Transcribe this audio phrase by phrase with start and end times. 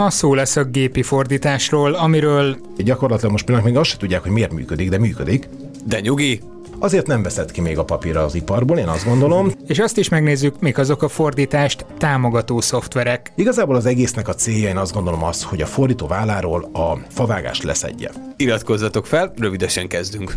[0.00, 2.56] Ma szó lesz a gépi fordításról, amiről...
[2.76, 5.48] Gyakorlatilag most például még azt se tudják, hogy miért működik, de működik.
[5.84, 6.40] De nyugi!
[6.78, 9.52] Azért nem veszed ki még a papírra az iparból, én azt gondolom.
[9.66, 13.32] És azt is megnézzük, mik azok a fordítást támogató szoftverek.
[13.34, 17.62] Igazából az egésznek a célja, én azt gondolom az, hogy a fordító válláról a favágást
[17.62, 18.10] leszedje.
[18.36, 20.36] Iratkozzatok fel, rövidesen kezdünk.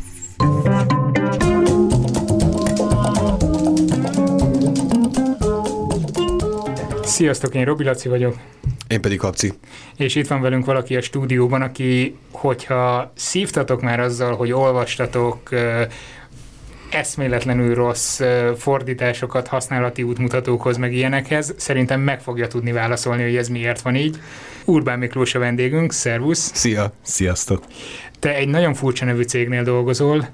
[7.04, 8.36] Sziasztok, én Robi Laci vagyok.
[8.94, 9.54] Én pedig Kapci.
[9.98, 15.50] És itt van velünk valaki a stúdióban, aki, hogyha szívtatok már azzal, hogy olvastatok
[16.92, 18.22] eszméletlenül rossz
[18.58, 24.18] fordításokat használati útmutatókhoz, meg ilyenekhez, szerintem meg fogja tudni válaszolni, hogy ez miért van így.
[24.66, 26.52] Urbán Miklós a vendégünk, szervusz!
[26.54, 26.94] Szia!
[27.02, 27.64] Sziasztok!
[28.24, 30.28] Te egy nagyon furcsa nevű cégnél dolgozol,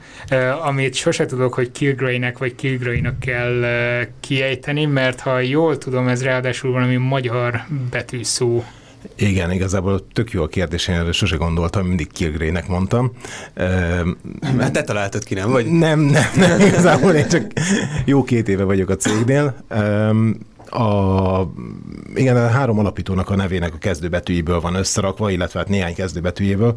[0.64, 3.66] amit sose tudok, hogy Kilgraynek vagy Kilgraynak kell
[4.20, 8.64] kiejteni, mert ha jól tudom, ez ráadásul valami magyar betűszó.
[9.16, 13.12] Igen, igazából tök jó a kérdés, én erre sose gondoltam, mindig Kilgrének mondtam.
[14.60, 15.50] Hát te találtad ki, nem?
[15.50, 15.66] Vagy?
[15.66, 17.52] Nem, nem, nem, igazából én csak
[18.06, 19.66] jó két éve vagyok a cégnél
[20.70, 21.52] a,
[22.16, 26.76] igen, a három alapítónak a nevének a kezdőbetűjéből van összerakva, illetve hát néhány kezdőbetűjéből,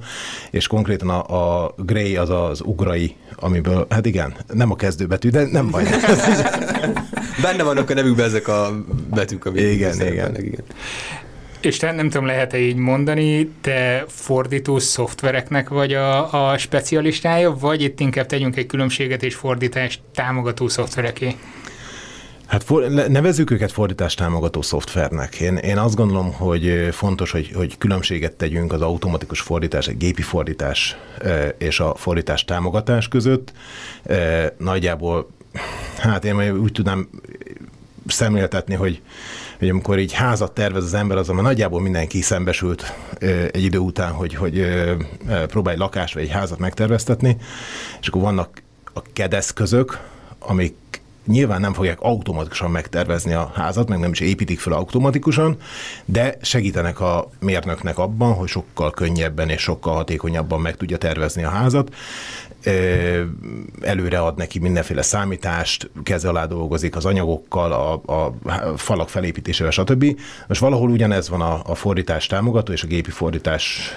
[0.51, 5.47] és konkrétan a, a Gray az az ugrai, amiből, hát igen, nem a kezdőbetű, de
[5.51, 5.85] nem baj.
[7.43, 10.37] Benne vannak a nevükben ezek a betűk, amik igen, igen.
[10.37, 10.65] igen.
[11.61, 17.83] És te nem tudom, lehet-e így mondani, te fordító szoftvereknek vagy a, a specialistája, vagy
[17.83, 21.37] itt inkább tegyünk egy különbséget és fordítást támogató szoftvereké?
[22.53, 25.41] Hát for, nevezzük őket fordítás támogató szoftvernek.
[25.41, 30.23] Én, én azt gondolom, hogy fontos, hogy, hogy különbséget tegyünk az automatikus fordítás, egy gépi
[30.23, 30.97] fordítás
[31.59, 33.53] és a fordítás támogatás között.
[34.59, 35.31] Nagyjából,
[35.99, 37.09] hát én úgy tudnám
[38.07, 39.01] szemléltetni, hogy,
[39.59, 42.95] hogy amikor így házat tervez az ember, azon nagyjából mindenki szembesült
[43.51, 44.67] egy idő után, hogy, hogy
[45.47, 47.37] próbálj lakást vagy egy házat megterveztetni,
[48.01, 48.63] és akkor vannak
[48.93, 49.99] a kedeszközök,
[50.39, 50.75] amik
[51.27, 55.57] nyilván nem fogják automatikusan megtervezni a házat, meg nem is építik fel automatikusan,
[56.05, 61.49] de segítenek a mérnöknek abban, hogy sokkal könnyebben és sokkal hatékonyabban meg tudja tervezni a
[61.49, 61.95] házat.
[63.81, 68.35] Előre ad neki mindenféle számítást, keze alá dolgozik az anyagokkal, a, a
[68.77, 70.21] falak felépítésével, stb.
[70.49, 73.93] Most valahol ugyanez van a, a fordítás támogató és a gépi fordítás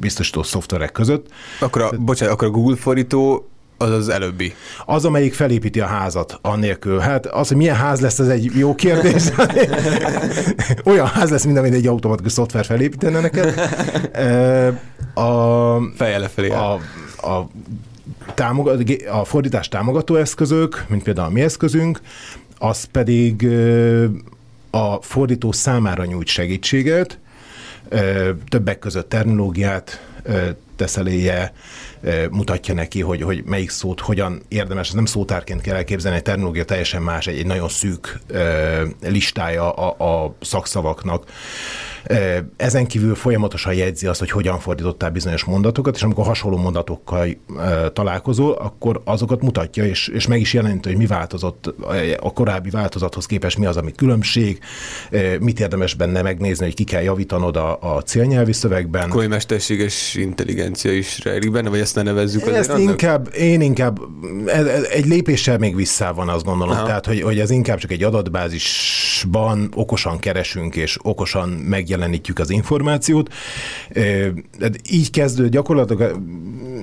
[0.00, 1.26] biztosító szoftverek között.
[1.60, 3.51] Akkor a, bocsánat, akkor a Google fordító
[3.82, 4.54] az az előbbi.
[4.86, 6.98] Az, amelyik felépíti a házat, annélkül.
[6.98, 9.22] Hát az, hogy milyen ház lesz, ez egy jó kérdés.
[10.84, 13.54] Olyan ház lesz, mint amit egy automatikus szoftver felépítene neked.
[15.14, 16.50] A, Feje lefelé.
[16.50, 16.72] A,
[17.22, 17.48] a,
[18.34, 22.00] támogat, a fordítás támogató eszközök, mint például a mi eszközünk,
[22.58, 23.48] az pedig
[24.70, 27.18] a fordító számára nyújt segítséget,
[28.48, 30.02] többek között terminológiát
[30.76, 31.52] tesz eléje,
[32.30, 34.88] mutatja neki, hogy, hogy melyik szót hogyan érdemes.
[34.88, 38.20] Ez nem szótárként kell elképzelni, egy terminológia teljesen más, egy, egy nagyon szűk
[39.02, 41.24] listája a, a szakszavaknak.
[42.56, 47.28] Ezen kívül folyamatosan jegyzi azt, hogy hogyan fordítottál bizonyos mondatokat, és amikor hasonló mondatokkal
[47.92, 51.74] találkozol, akkor azokat mutatja, és, és meg is jelenti, hogy mi változott
[52.20, 54.58] a korábbi változathoz képest, mi az, ami különbség,
[55.40, 59.08] mit érdemes benne megnézni, hogy ki kell javítanod a, a célnyelvi szövegben.
[59.08, 62.82] Komoly mesterséges intelligencia is rejlik benne, vagy ezt ne nevezzük Ezt annak?
[62.82, 63.98] inkább, én inkább
[64.90, 66.76] egy lépéssel még vissza van, azt gondolom.
[66.76, 66.86] Aha.
[66.86, 72.50] Tehát, hogy, hogy ez inkább csak egy adatbázisban okosan keresünk, és okosan meg megjelenítjük az
[72.50, 73.32] információt.
[74.90, 76.20] Így kezdő gyakorlatilag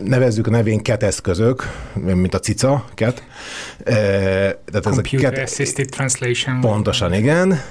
[0.04, 3.24] nevezzük a nevén ket eszközök, mint a cica, ket.
[3.84, 6.62] Tehát ez a ket, Assisted Translation.
[6.62, 7.62] Pontosan, igen.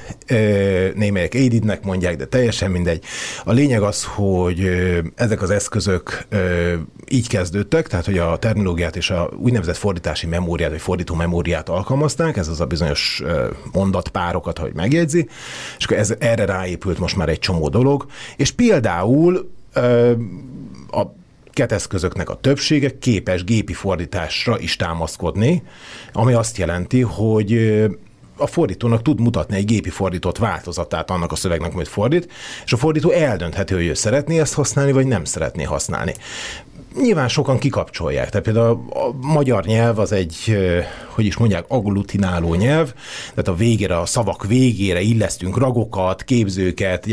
[0.95, 3.05] Némelyek aided mondják, de teljesen mindegy.
[3.45, 4.71] A lényeg az, hogy
[5.15, 6.27] ezek az eszközök
[7.09, 12.37] így kezdődtek, tehát hogy a terminológiát és a úgynevezett fordítási memóriát, vagy fordító memóriát alkalmazták,
[12.37, 13.23] ez az a bizonyos
[13.73, 15.29] mondatpárokat, hogy megjegyzi,
[15.79, 19.51] és akkor ez, erre ráépült most már egy csomó dolog, és például
[20.91, 21.03] a
[21.59, 25.63] keteszközöknek a többsége képes gépi fordításra is támaszkodni,
[26.13, 27.53] ami azt jelenti, hogy
[28.37, 32.33] a fordítónak tud mutatni egy gépi fordított változatát annak a szövegnek, amit fordít,
[32.65, 36.15] és a fordító eldöntheti, hogy ő szeretné ezt használni, vagy nem szeretné használni
[37.03, 38.29] nyilván sokan kikapcsolják.
[38.29, 40.57] Tehát például a magyar nyelv az egy,
[41.09, 42.93] hogy is mondják, agglutináló nyelv,
[43.29, 47.07] tehát a végére, a szavak végére illesztünk ragokat, képzőket,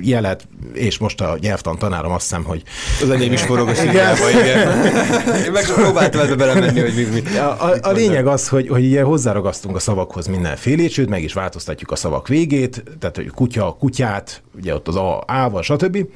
[0.00, 2.62] jelet, és most a nyelvtan tanárom azt hiszem, hogy...
[3.02, 4.84] Az enyém is forog a igen.
[5.44, 8.84] Én meg próbáltam ebbe belemenni, hogy mi, mi, a, a, a lényeg az, hogy, hogy
[8.84, 13.76] ilyen hozzáragasztunk a szavakhoz mindenfélét, sőt, meg is változtatjuk a szavak végét, tehát hogy kutya,
[13.78, 16.06] kutyát, ugye ott az A, ával, stb.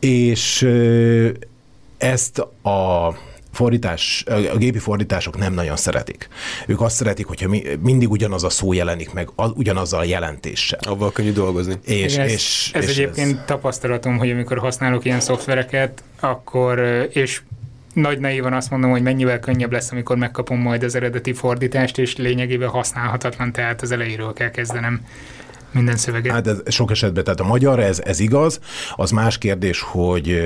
[0.00, 0.68] És
[2.02, 3.14] ezt a
[3.52, 6.28] fordítás, a gépi fordítások nem nagyon szeretik.
[6.66, 10.78] Ők azt szeretik, hogyha mi, mindig ugyanaz a szó jelenik meg, az, ugyanazzal a jelentéssel.
[10.82, 11.74] Abban könnyű dolgozni.
[11.84, 13.44] És, Igen, és, ez, ez és egyébként ez...
[13.46, 16.78] tapasztalatom, hogy amikor használok ilyen szoftvereket, akkor,
[17.12, 17.40] és
[17.94, 22.16] nagy naívan azt mondom, hogy mennyivel könnyebb lesz, amikor megkapom majd az eredeti fordítást, és
[22.16, 25.00] lényegében használhatatlan, tehát az elejéről kell kezdenem
[25.72, 26.32] minden szöveget.
[26.32, 28.60] Hát ez sok esetben, tehát a magyar, ez, ez igaz.
[28.94, 30.40] Az más kérdés, hogy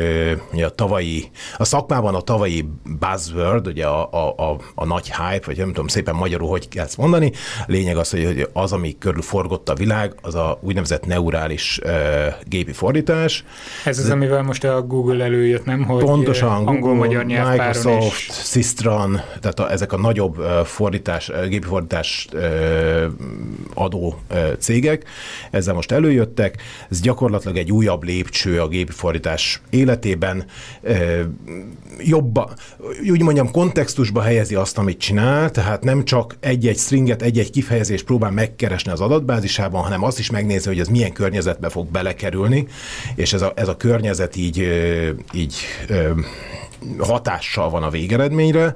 [0.64, 2.68] a tavalyi, a szakmában a tavalyi
[2.98, 6.84] buzzword, ugye a, a, a, a nagy hype, vagy nem tudom szépen magyarul, hogy kell
[6.84, 7.32] ezt mondani,
[7.66, 11.92] lényeg az, hogy az, ami körül forgott a világ, az a úgynevezett neurális uh,
[12.44, 13.44] gépi fordítás.
[13.84, 15.84] Ez az, amivel most a Google előjött, nem?
[15.84, 18.34] Hogy Pontosan, angol-magyar Microsoft, és...
[18.44, 22.42] Sistran, tehát a, ezek a nagyobb fordítás, gépi fordítás uh,
[23.74, 25.04] adó uh, cégek,
[25.50, 26.62] ezzel most előjöttek.
[26.90, 30.44] Ez gyakorlatilag egy újabb lépcső a gépi fordítás életében.
[31.98, 32.48] Jobban,
[33.10, 38.30] úgy mondjam, kontextusba helyezi azt, amit csinál, tehát nem csak egy-egy stringet, egy-egy kifejezést próbál
[38.30, 42.66] megkeresni az adatbázisában, hanem azt is megnézi, hogy ez milyen környezetbe fog belekerülni,
[43.14, 44.68] és ez a, ez a környezet így,
[45.32, 45.54] így
[46.98, 48.74] hatással van a végeredményre,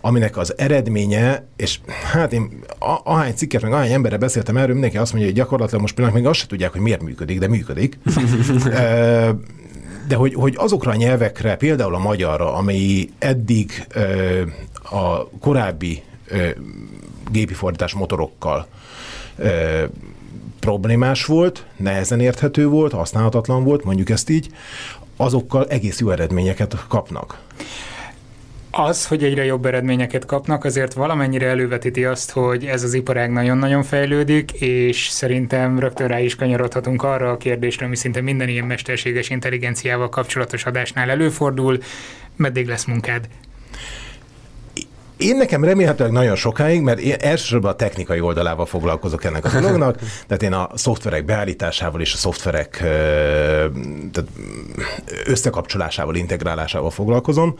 [0.00, 1.80] aminek az eredménye, és
[2.12, 2.64] hát én
[3.04, 6.26] ahány cikket, meg ahány emberre beszéltem erről, mindenki azt mondja, hogy gyakorlatilag most például még
[6.26, 7.98] azt se tudják, hogy miért működik, de működik.
[10.08, 13.86] de hogy, hogy azokra a nyelvekre, például a magyarra, ami eddig
[14.82, 16.02] a korábbi
[17.30, 18.66] gépi fordítás motorokkal
[20.60, 24.50] problémás volt, nehezen érthető volt, használhatatlan volt, mondjuk ezt így,
[25.16, 27.38] azokkal egész jó eredményeket kapnak.
[28.78, 33.82] Az, hogy egyre jobb eredményeket kapnak, azért valamennyire elővetíti azt, hogy ez az iparág nagyon-nagyon
[33.82, 39.30] fejlődik, és szerintem rögtön rá is kanyarodhatunk arra a kérdésre, ami szinte minden ilyen mesterséges
[39.30, 41.78] intelligenciával kapcsolatos adásnál előfordul,
[42.36, 43.28] meddig lesz munkád?
[45.16, 49.98] Én nekem remélhetőleg nagyon sokáig, mert én elsősorban a technikai oldalával foglalkozok ennek a dolognak,
[50.26, 52.76] tehát én a szoftverek beállításával és a szoftverek
[54.12, 54.30] tehát
[55.24, 57.58] összekapcsolásával, integrálásával foglalkozom.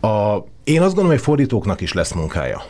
[0.00, 2.62] A, én azt gondolom, hogy fordítóknak is lesz munkája.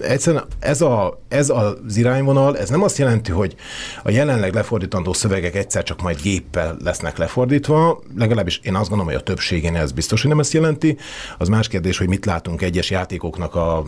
[0.00, 3.54] Egyszerűen ez, a, ez az irányvonal, ez nem azt jelenti, hogy
[4.02, 9.20] a jelenleg lefordítandó szövegek egyszer csak majd géppel lesznek lefordítva, legalábbis én azt gondolom, hogy
[9.20, 10.96] a többségén ez biztos, hogy nem ezt jelenti.
[11.38, 13.84] Az más kérdés, hogy mit látunk egyes játékoknak a, a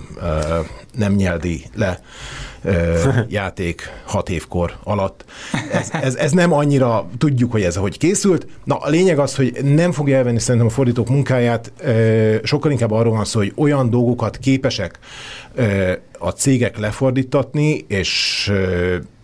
[0.92, 2.00] nem nyeldi le
[3.28, 5.24] játék hat évkor alatt.
[5.72, 8.46] Ez, ez, ez nem annyira tudjuk, hogy ez hogy készült.
[8.64, 11.72] Na, a lényeg az, hogy nem fogja elvenni szerintem a fordítók munkáját,
[12.42, 14.98] sokkal inkább arról van szó, hogy olyan dolgokat képesek
[16.18, 18.52] a cégek lefordítatni, és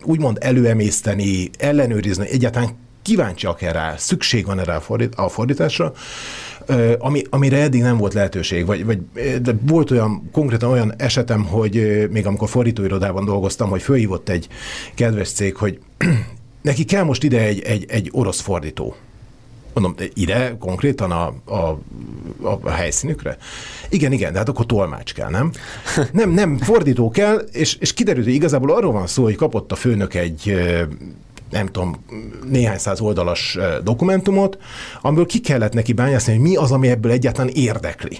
[0.03, 2.69] úgymond előemészteni, ellenőrizni, egyáltalán
[3.01, 4.81] kíváncsiak-e rá, szükség van erre
[5.15, 5.93] a fordításra,
[6.97, 8.99] ami, amire eddig nem volt lehetőség, vagy, vagy
[9.41, 14.47] de volt olyan, konkrétan olyan esetem, hogy még amikor fordítóirodában dolgoztam, hogy fölhívott egy
[14.95, 15.79] kedves cég, hogy
[16.61, 18.95] neki kell most ide egy, egy, egy orosz fordító.
[19.73, 21.79] Mondom, ide konkrétan a, a,
[22.61, 23.37] a helyszínükre?
[23.89, 25.51] Igen, igen, de hát akkor tolmács kell, nem?
[26.11, 29.75] Nem, nem, fordító kell, és, és kiderült, hogy igazából arról van szó, hogy kapott a
[29.75, 30.53] főnök egy
[31.53, 32.05] nem tudom,
[32.49, 34.57] néhány száz oldalas dokumentumot,
[35.01, 38.17] amiből ki kellett neki bányászni, hogy mi az, ami ebből egyáltalán érdekli.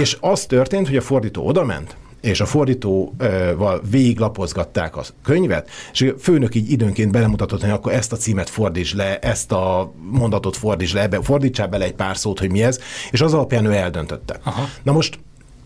[0.00, 6.18] És az történt, hogy a fordító odament, és a fordítóval végiglapozgatták a könyvet, és a
[6.18, 10.92] főnök így időnként belemutatott, hogy akkor ezt a címet fordíts le, ezt a mondatot fordíts
[10.92, 12.80] le, ebbe, fordítsál bele egy pár szót, hogy mi ez,
[13.10, 14.38] és az alapján ő eldöntötte.
[14.42, 14.68] Aha.
[14.82, 15.18] Na most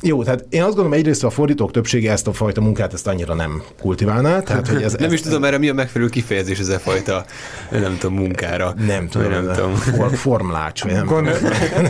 [0.03, 3.35] jó, tehát én azt gondolom, egyrészt a fordítók többsége ezt a fajta munkát ezt annyira
[3.35, 4.41] nem kultiválná.
[4.41, 7.25] Tehát, hogy ez, nem ez, is tudom erre mi a megfelelő kifejezés ez a fajta,
[7.71, 8.75] nem tudom, munkára.
[8.87, 9.75] Nem tudom, nem tudom.
[9.75, 10.83] For, formlács.
[10.83, 11.35] Vagy nem Gondol,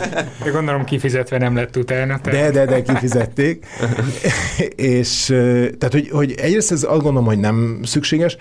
[0.53, 2.19] gondolom kifizetve nem lett utána.
[2.21, 2.53] Tehát.
[2.53, 3.65] De, de, de kifizették.
[4.75, 5.25] és
[5.77, 8.37] tehát, hogy, hogy egyrészt ez azt gondolom, hogy nem szükséges.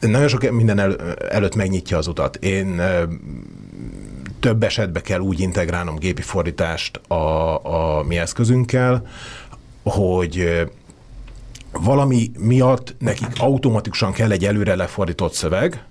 [0.00, 0.96] Nagyon sok minden el,
[1.30, 2.36] előtt megnyitja az utat.
[2.36, 2.82] Én
[4.40, 7.64] több esetben kell úgy integrálnom gépi fordítást a,
[7.98, 9.06] a mi eszközünkkel,
[9.82, 10.66] hogy
[11.72, 15.84] valami miatt nekik automatikusan kell egy előre lefordított szöveg,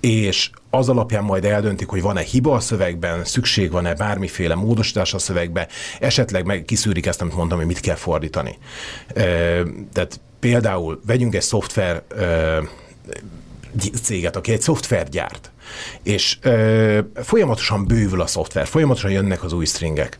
[0.00, 5.18] és az alapján majd eldöntik, hogy van-e hiba a szövegben, szükség van-e bármiféle módosítás a
[5.18, 5.68] szövegbe,
[6.00, 8.58] esetleg meg kiszűrik ezt, amit mondtam, hogy mit kell fordítani.
[9.92, 12.02] Tehát például vegyünk egy szoftver
[14.02, 15.50] céget, aki egy szoftvert gyárt,
[16.02, 20.18] és ö, folyamatosan bővül a szoftver, folyamatosan jönnek az új stringek,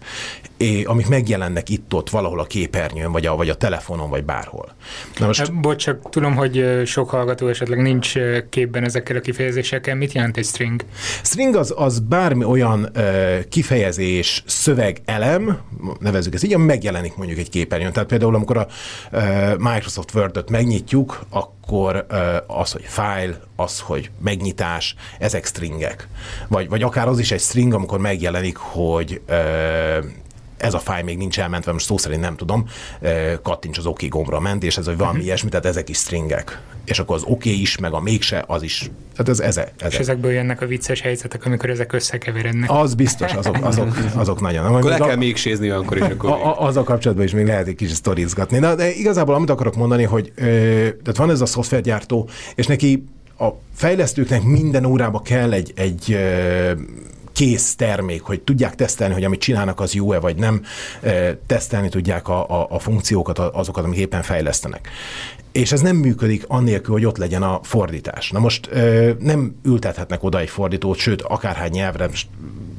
[0.56, 4.74] é, amik megjelennek itt-ott valahol a képernyőn, vagy a, vagy a telefonon, vagy bárhol.
[5.18, 5.40] Na most...
[5.40, 8.12] Hát, bocs, csak tudom, hogy sok hallgató esetleg nincs
[8.50, 9.94] képben ezekkel a kifejezésekkel.
[9.94, 10.84] Mit jelent egy string?
[11.22, 15.58] String az, az bármi olyan ö, kifejezés, szöveg elem,
[15.98, 17.92] nevezzük ezt így, ami megjelenik mondjuk egy képernyőn.
[17.92, 18.66] Tehát például, amikor a
[19.10, 26.08] ö, Microsoft Word-öt megnyitjuk, akkor ö, az, hogy file, az, hogy megnyitás, ezek stringek.
[26.48, 29.98] Vagy, vagy akár az is egy string, amikor megjelenik, hogy ö,
[30.56, 32.66] ez a fáj még nincs elmentve, most szó szerint nem tudom,
[33.42, 35.26] kattints az OK gombra ment, és ez hogy valami uh-huh.
[35.26, 36.60] ilyesmi, tehát ezek is stringek.
[36.84, 38.90] És akkor az OK is, meg a mégse, az is.
[39.12, 39.92] Tehát ez, ez, ez.
[39.92, 42.70] És ezekből jönnek a vicces helyzetek, amikor ezek összekeverednek.
[42.70, 44.64] Az biztos, azok, azok, azok nagyon.
[44.64, 46.02] Akkor le kell még sézni akkor is.
[46.02, 48.58] Akkor a, a, az a kapcsolatban is még lehet egy kis sztorizgatni.
[48.58, 50.44] Na, de igazából amit akarok mondani, hogy ö,
[50.80, 53.04] tehát van ez a szoftvergyártó, és neki
[53.38, 56.18] a fejlesztőknek minden órába kell egy, egy
[57.32, 60.62] kész termék, hogy tudják tesztelni, hogy amit csinálnak, az jó-e vagy nem,
[61.46, 64.88] tesztelni tudják a, a, a funkciókat, azokat, amik éppen fejlesztenek.
[65.52, 68.30] És ez nem működik annélkül, hogy ott legyen a fordítás.
[68.30, 68.70] Na most
[69.18, 72.08] nem ültethetnek oda egy fordítót, sőt, akárhány nyelvre,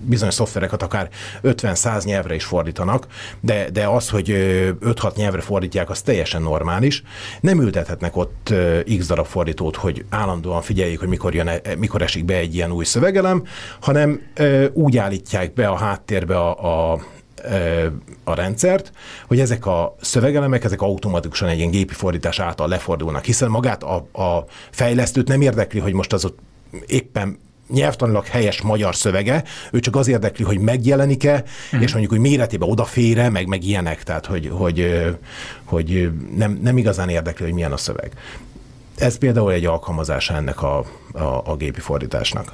[0.08, 1.10] bizonyos szoftvereket akár
[1.44, 3.08] 50-100 nyelvre is fordítanak,
[3.40, 7.04] de, de az, hogy 5-6 nyelvre fordítják, az teljesen normális.
[7.42, 8.54] Nem ültethetnek ott
[8.98, 12.72] x darab fordítót, hogy állandóan figyeljék, hogy mikor, jön, e, mikor esik be egy ilyen
[12.72, 13.44] új szövegelem,
[13.80, 14.22] hanem
[14.74, 17.00] úgy állítják be a háttérbe a, a
[18.24, 18.92] a rendszert,
[19.28, 23.96] hogy ezek a szövegelemek, ezek automatikusan egy ilyen gépi fordítás által lefordulnak, hiszen magát a,
[23.96, 26.40] a fejlesztőt nem érdekli, hogy most az ott
[26.86, 31.44] éppen nyelvtanilag helyes magyar szövege, ő csak az érdekli, hogy megjelenik-e,
[31.76, 31.82] mm.
[31.82, 35.06] és mondjuk, hogy méretébe odafére, meg, meg ilyenek, tehát hogy, hogy,
[35.64, 38.12] hogy nem, nem igazán érdekli, hogy milyen a szöveg.
[38.98, 42.54] Ez például egy alkalmazása ennek a, a, a gépi fordításnak.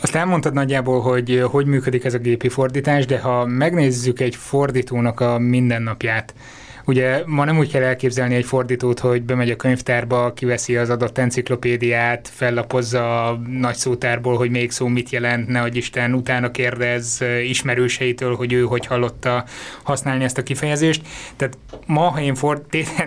[0.00, 5.20] Azt elmondtad nagyjából, hogy hogy működik ez a gépi fordítás, de ha megnézzük egy fordítónak
[5.20, 6.34] a mindennapját,
[6.88, 11.18] Ugye ma nem úgy kell elképzelni egy fordítót, hogy bemegy a könyvtárba, kiveszi az adott
[11.18, 17.20] enciklopédiát, fellapozza a nagy szótárból, hogy még szó mit jelent, ne hogy Isten utána kérdez
[17.42, 19.44] ismerőseitől, hogy ő hogy hallotta
[19.82, 21.02] használni ezt a kifejezést.
[21.36, 22.62] Tehát ma, ha én ford,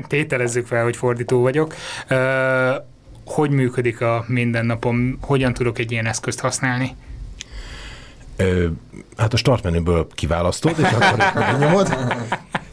[0.08, 1.76] tételezzük fel, hogy fordító vagyok,
[3.26, 6.96] hogy működik a mindennapom, hogyan tudok egy ilyen eszközt használni?
[8.36, 8.68] Ö,
[9.18, 11.18] hát a startmenüből kiválasztod, és akkor
[11.50, 11.96] megnyomod.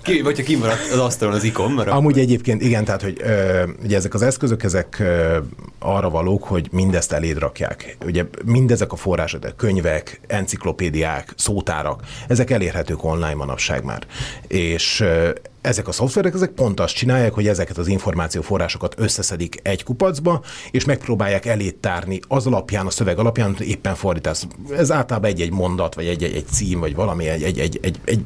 [0.09, 3.63] Ki, vagy ha kimaradt az asztalon az ikon, mert Amúgy egyébként igen, tehát hogy ö,
[3.85, 5.39] ugye ezek az eszközök, ezek ö,
[5.79, 7.97] arra valók, hogy mindezt eléd rakják.
[8.05, 14.07] Ugye mindezek a források, a könyvek, enciklopédiák, szótárak, ezek elérhetők online manapság már.
[14.47, 15.31] És ö,
[15.69, 20.85] ezek a szoftverek, ezek pont azt csinálják, hogy ezeket az információforrásokat összeszedik egy kupacba, és
[20.85, 24.47] megpróbálják elét tárni az alapján, a szöveg alapján, hogy éppen fordítás.
[24.71, 28.21] Ez általában egy-egy mondat, vagy egy-egy egy cím, vagy valami, egy, egy, egy, egy, egy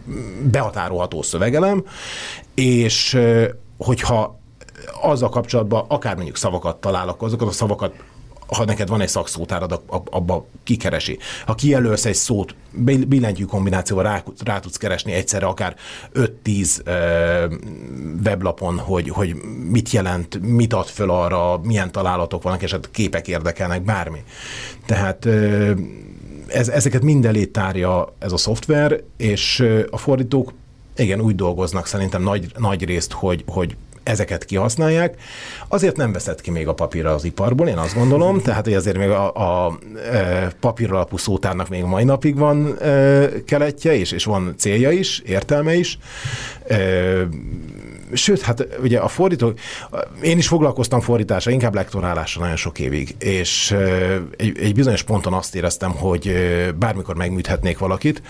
[0.50, 1.84] behatárolható szövegelem,
[2.54, 3.18] és
[3.76, 4.40] hogyha
[5.02, 7.94] azzal kapcsolatban akár mondjuk szavakat találok, azokat a szavakat
[8.56, 11.18] ha neked van egy szakszótárad, abba kikeresi.
[11.47, 12.54] Ha kijelölsz egy szót,
[13.06, 15.76] billentyű kombinációval rá, rá tudsz keresni egyszerre akár
[16.44, 16.82] 5-10
[18.25, 19.35] weblapon, hogy, hogy
[19.71, 24.23] mit jelent, mit ad föl arra, milyen találatok vannak, és hát képek érdekelnek, bármi.
[24.87, 25.26] Tehát
[26.47, 30.52] ez, ezeket mind tárja ez a szoftver, és a fordítók
[30.97, 35.14] igen, úgy dolgoznak szerintem nagy, nagy részt, hogy, hogy ezeket kihasználják.
[35.68, 38.99] Azért nem veszett ki még a papírra az iparból, én azt gondolom, tehát hogy azért
[38.99, 39.32] még a,
[39.66, 39.78] a
[40.11, 45.18] e, papír alapú szótárnak még mai napig van e, keletje, és, és van célja is,
[45.18, 45.99] értelme is.
[46.66, 46.78] E,
[48.12, 49.52] sőt, hát ugye a fordító,
[50.23, 53.76] én is foglalkoztam fordításra, inkább lektorálásra nagyon sok évig, és
[54.37, 56.33] egy, egy bizonyos ponton azt éreztem, hogy
[56.78, 58.23] bármikor megműthetnék valakit,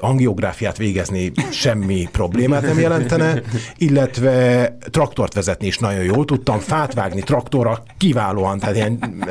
[0.00, 3.42] angiográfiát végezni semmi problémát nem jelentene,
[3.76, 9.24] illetve traktort vezetni is nagyon jól tudtam, fát vágni traktorra kiválóan, tehát ilyen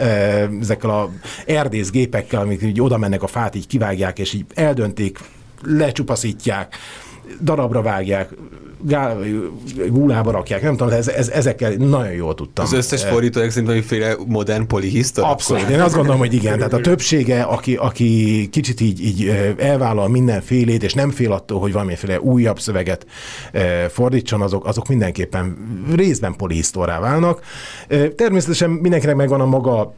[0.61, 1.09] ezekkel a
[1.45, 5.19] erdészgépekkel, amik így oda mennek a fát, így kivágják, és így eldöntik,
[5.63, 6.75] lecsupaszítják,
[7.41, 8.29] darabra vágják,
[9.89, 12.65] gúlába rakják, nem tudom, ez, ez, ezekkel nagyon jól tudtam.
[12.65, 15.23] Az összes eh, fordító szerintem valamiféle modern polihisztor?
[15.23, 16.57] Abszolút, én azt gondolom, hogy igen.
[16.57, 21.59] Tehát a többsége, aki, aki kicsit így, így eh, elvállal mindenfélét, és nem fél attól,
[21.59, 23.05] hogy valamiféle újabb szöveget
[23.51, 25.57] eh, fordítson, azok, azok mindenképpen
[25.95, 27.41] részben polihisztorrá válnak.
[28.15, 29.93] Természetesen mindenkinek megvan a maga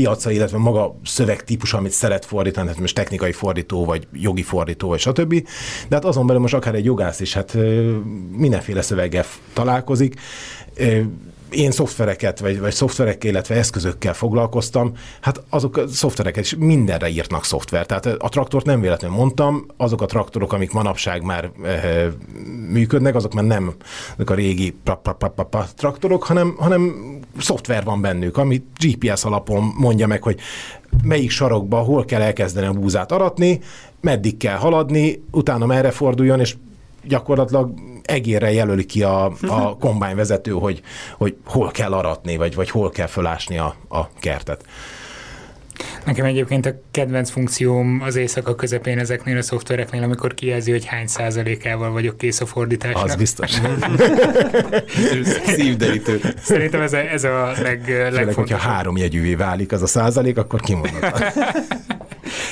[0.00, 4.98] piaca, illetve maga szövegtípus, amit szeret fordítani, tehát most technikai fordító, vagy jogi fordító, vagy
[4.98, 5.34] stb.
[5.88, 7.56] De hát azon belül most akár egy jogász is, hát
[8.36, 10.14] mindenféle szöveggel találkozik
[11.50, 17.44] én szoftvereket, vagy, vagy szoftverekkel, illetve eszközökkel foglalkoztam, hát azok a szoftvereket is mindenre írnak
[17.44, 17.86] szoftver.
[17.86, 22.08] Tehát a traktort nem véletlenül mondtam, azok a traktorok, amik manapság már e,
[22.70, 23.74] működnek, azok már nem
[24.16, 24.76] azok a régi
[25.76, 26.94] traktorok, hanem, hanem
[27.38, 30.40] szoftver van bennük, ami GPS alapon mondja meg, hogy
[31.02, 33.60] melyik sarokba, hol kell elkezdeni a búzát aratni,
[34.00, 36.56] meddig kell haladni, utána merre forduljon, és
[37.04, 40.82] gyakorlatilag egérre jelöli ki a, a kombány vezető, hogy,
[41.16, 44.64] hogy hol kell aratni, vagy, vagy hol kell fölásni a, a kertet.
[46.04, 51.06] Nekem egyébként a kedvenc funkcióm az éjszaka közepén ezeknél a szoftvereknél, amikor kijelzi, hogy hány
[51.06, 53.04] százalékával vagyok kész a fordításnak.
[53.04, 53.50] Az biztos.
[55.56, 56.20] Szívderítő.
[56.42, 58.34] Szerintem ez a, ez a leg, legfontosabb.
[58.34, 61.28] hogyha három jegyűvé válik az a százalék, akkor kimondhatom.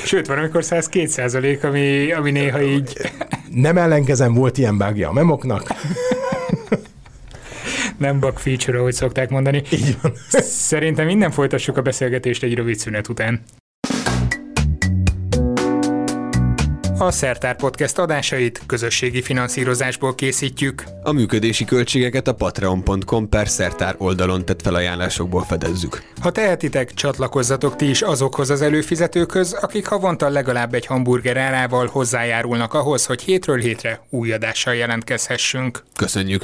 [0.08, 2.92] Sőt, van, amikor 102 százalék, ami, ami néha így...
[3.50, 5.74] Nem ellenkezem, volt ilyen bugja a memoknak.
[7.96, 9.62] Nem bug feature, ahogy szokták mondani.
[9.70, 10.12] Így van.
[10.40, 13.42] Szerintem innen folytassuk a beszélgetést egy rövid szünet után.
[17.00, 20.84] A Szertár Podcast adásait közösségi finanszírozásból készítjük.
[21.02, 26.02] A működési költségeket a patreon.com per szertár oldalon tett felajánlásokból fedezzük.
[26.20, 32.74] Ha tehetitek, csatlakozzatok ti is azokhoz az előfizetőkhöz, akik havonta legalább egy hamburger árával hozzájárulnak
[32.74, 35.82] ahhoz, hogy hétről hétre új adással jelentkezhessünk.
[35.96, 36.42] Köszönjük!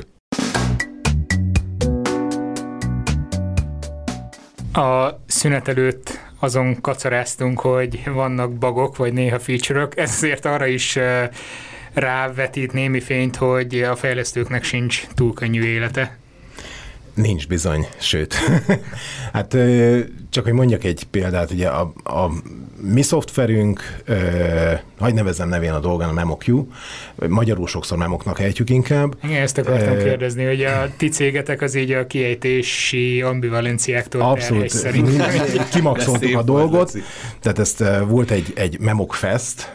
[4.72, 10.98] A szünet előtt azon kacaráztunk, hogy vannak bagok, vagy néha feature-ök, ezért arra is
[11.94, 16.18] rávetít némi fényt, hogy a fejlesztőknek sincs túl könnyű élete.
[17.14, 18.34] Nincs bizony, sőt.
[19.32, 19.56] hát
[20.34, 22.30] csak hogy mondjak egy példát, ugye a, a
[22.80, 26.66] mi szoftverünk, eh, hagyj nevezzem nevén a dolgán a MemoQ,
[27.28, 29.16] magyarul sokszor memoknak ejtjük inkább.
[29.24, 34.88] Igen, ezt akartam eh, kérdezni, hogy a ti cégetek az így a kiejtési ambivalenciáktól Abszolút,
[35.72, 36.92] kimaxoltuk a dolgot,
[37.40, 39.72] tehát ezt volt egy, egy Memok Fest,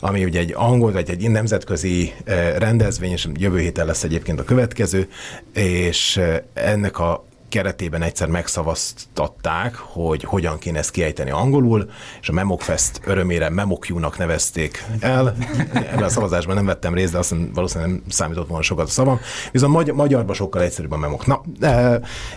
[0.00, 2.12] ami ugye egy angol, vagy egy nemzetközi
[2.58, 5.08] rendezvény, és jövő héten lesz egyébként a következő,
[5.52, 6.20] és
[6.52, 13.48] ennek a keretében egyszer megszavaztatták, hogy hogyan kéne ezt kiejteni angolul, és a Memokfest örömére
[13.48, 15.36] Memokjú-nak nevezték el.
[15.72, 19.20] Ebben a szavazásban nem vettem részt, de azt valószínűleg nem számított volna sokat a szavam.
[19.52, 21.26] Viszont magy- magyarban sokkal egyszerűbb a Memok.
[21.26, 21.42] Na,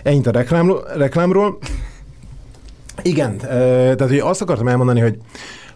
[0.02, 0.30] ennyit a
[0.96, 1.58] reklámról.
[3.02, 5.18] Igen, tehát hogy azt akartam elmondani, hogy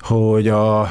[0.00, 0.90] hogy a,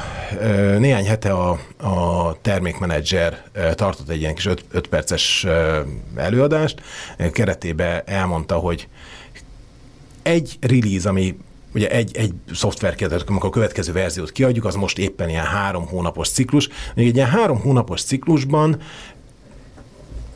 [0.78, 3.42] néhány hete a, a termékmenedzser
[3.74, 5.46] tartott egy ilyen kis 5 perces
[6.16, 6.80] előadást,
[7.32, 8.88] keretébe elmondta, hogy
[10.22, 11.36] egy release, ami
[11.74, 16.28] ugye egy, egy szoftverkedet, amikor a következő verziót kiadjuk, az most éppen ilyen három hónapos
[16.28, 16.68] ciklus.
[16.94, 18.80] Még egy ilyen három hónapos ciklusban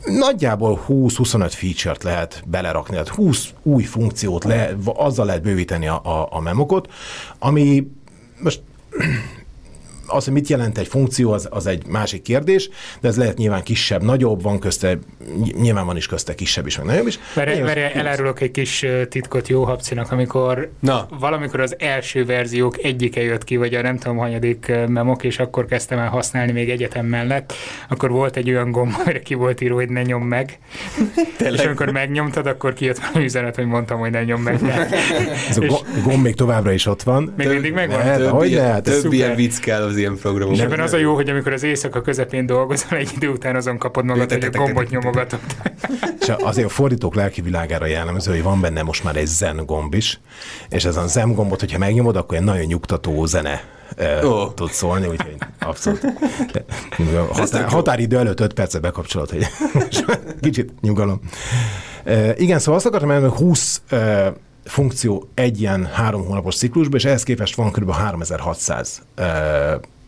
[0.05, 6.27] nagyjából 20-25 feature-t lehet belerakni, tehát 20 új funkciót le, azzal lehet bővíteni a, a,
[6.31, 6.91] a memokot,
[7.39, 7.87] ami
[8.43, 8.61] most
[10.07, 12.69] az, hogy mit jelent egy funkció, az, az egy másik kérdés,
[13.01, 14.97] de ez lehet nyilván kisebb, nagyobb, van közte,
[15.61, 17.19] nyilván van is közte kisebb is, meg nagyobb is.
[17.35, 21.07] Mert elárulok egy kis titkot jó habcinak, amikor Na.
[21.19, 25.65] valamikor az első verziók egyike jött ki, vagy a nem tudom hanyadik memok, és akkor
[25.65, 27.53] kezdtem el használni még egyetem mellett,
[27.89, 30.59] akkor volt egy olyan gomb, amire ki volt írva, hogy ne nyom meg.
[31.37, 31.59] Tényleg?
[31.59, 34.59] És amikor megnyomtad, akkor kijött valami üzenet, hogy mondtam, hogy ne nyom meg.
[35.49, 37.33] Ez a gomb még továbbra is ott van.
[37.37, 38.17] Még mindig megvan.
[38.17, 40.55] Több, hogy ilyen, több ilyen vicc kell az ilyen programok.
[40.55, 43.77] És ebben az a jó, hogy amikor az éjszaka közepén dolgozol, egy idő után azon
[43.77, 45.39] kapod magad, hogy a gombot nyomogatod.
[46.19, 49.93] És azért a fordítók lelki világára jellemző, hogy van benne most már egy zen gomb
[49.93, 50.19] is,
[50.69, 53.63] és ez a zen gombot, hogyha megnyomod, akkor egy nagyon nyugtató zene
[54.23, 54.53] oh.
[54.53, 56.05] tud szólni, úgyhogy abszolút.
[57.31, 59.47] Határ, határidő előtt 5 percet bekapcsolod, hogy
[60.41, 61.19] kicsit nyugalom.
[62.35, 63.81] Igen, szóval azt akartam elmondani, hogy 20
[64.63, 67.91] funkció egy ilyen három hónapos ciklusban, és ehhez képest van kb.
[67.91, 69.01] 3600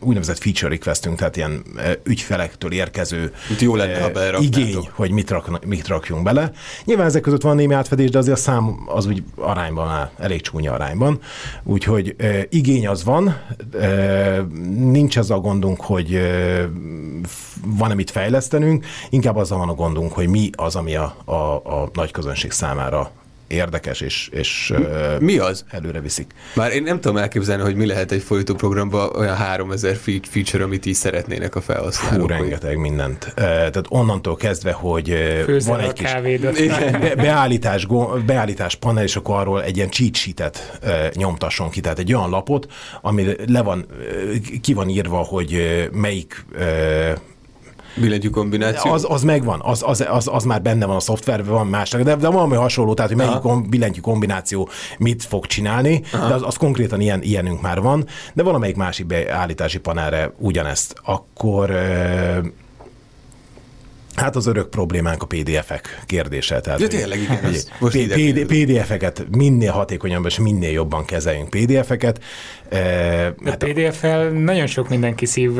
[0.00, 1.62] úgynevezett feature requestünk, tehát ilyen
[2.02, 6.52] ügyfelektől érkező jó lenne, igény, hogy mit, rak, mit rakjunk bele.
[6.84, 10.40] Nyilván ezek között van némi átfedés, de azért a szám az úgy arányban áll, elég
[10.40, 11.20] csúnya arányban.
[11.62, 13.40] Úgyhogy e, igény az van,
[13.80, 14.40] e,
[14.76, 16.68] nincs az a gondunk, hogy e,
[17.64, 21.90] van-e mit fejlesztenünk, inkább azzal van a gondunk, hogy mi az, ami a, a, a
[21.92, 23.10] nagy közönség számára
[23.46, 24.72] érdekes, és, és
[25.18, 25.64] Mi az?
[25.70, 26.30] előre viszik.
[26.54, 30.94] Már én nem tudom elképzelni, hogy mi lehet egy folytóprogramban olyan 3000 feature, amit így
[30.94, 32.20] szeretnének a felhasználók.
[32.20, 33.32] Fú, rengeteg mindent.
[33.34, 35.08] Tehát onnantól kezdve, hogy
[35.44, 36.66] Főzzel van egy kis kávédat.
[37.00, 37.86] be, beállítás,
[38.26, 40.78] beállítás panel, és akkor arról egy ilyen cheat sheetet
[41.14, 42.66] nyomtasson ki, tehát egy olyan lapot,
[43.00, 43.86] ami le van,
[44.60, 46.44] ki van írva, hogy melyik
[47.96, 48.92] Billentyű kombináció?
[48.92, 52.16] Az, az megvan, az, az, az, az már benne van a szoftverben, van másnak, de,
[52.16, 56.28] de valami hasonló, tehát hogy melyik kom, billentyű kombináció mit fog csinálni, Aha.
[56.28, 60.94] de az, az konkrétan ilyen, ilyenünk már van, de valamelyik másik beállítási panelre ugyanezt.
[61.04, 61.70] Akkor
[64.16, 66.60] Hát az örök problémánk a PDF-ek kérdése.
[66.60, 67.40] Tehát, ja, tényleg, igen.
[67.40, 72.20] Hogy most PD, PDF-eket minél hatékonyabban és minél jobban kezeljünk PDF-eket.
[72.68, 72.78] E,
[73.44, 75.56] hát a PDF-el nagyon sok mindenki szív.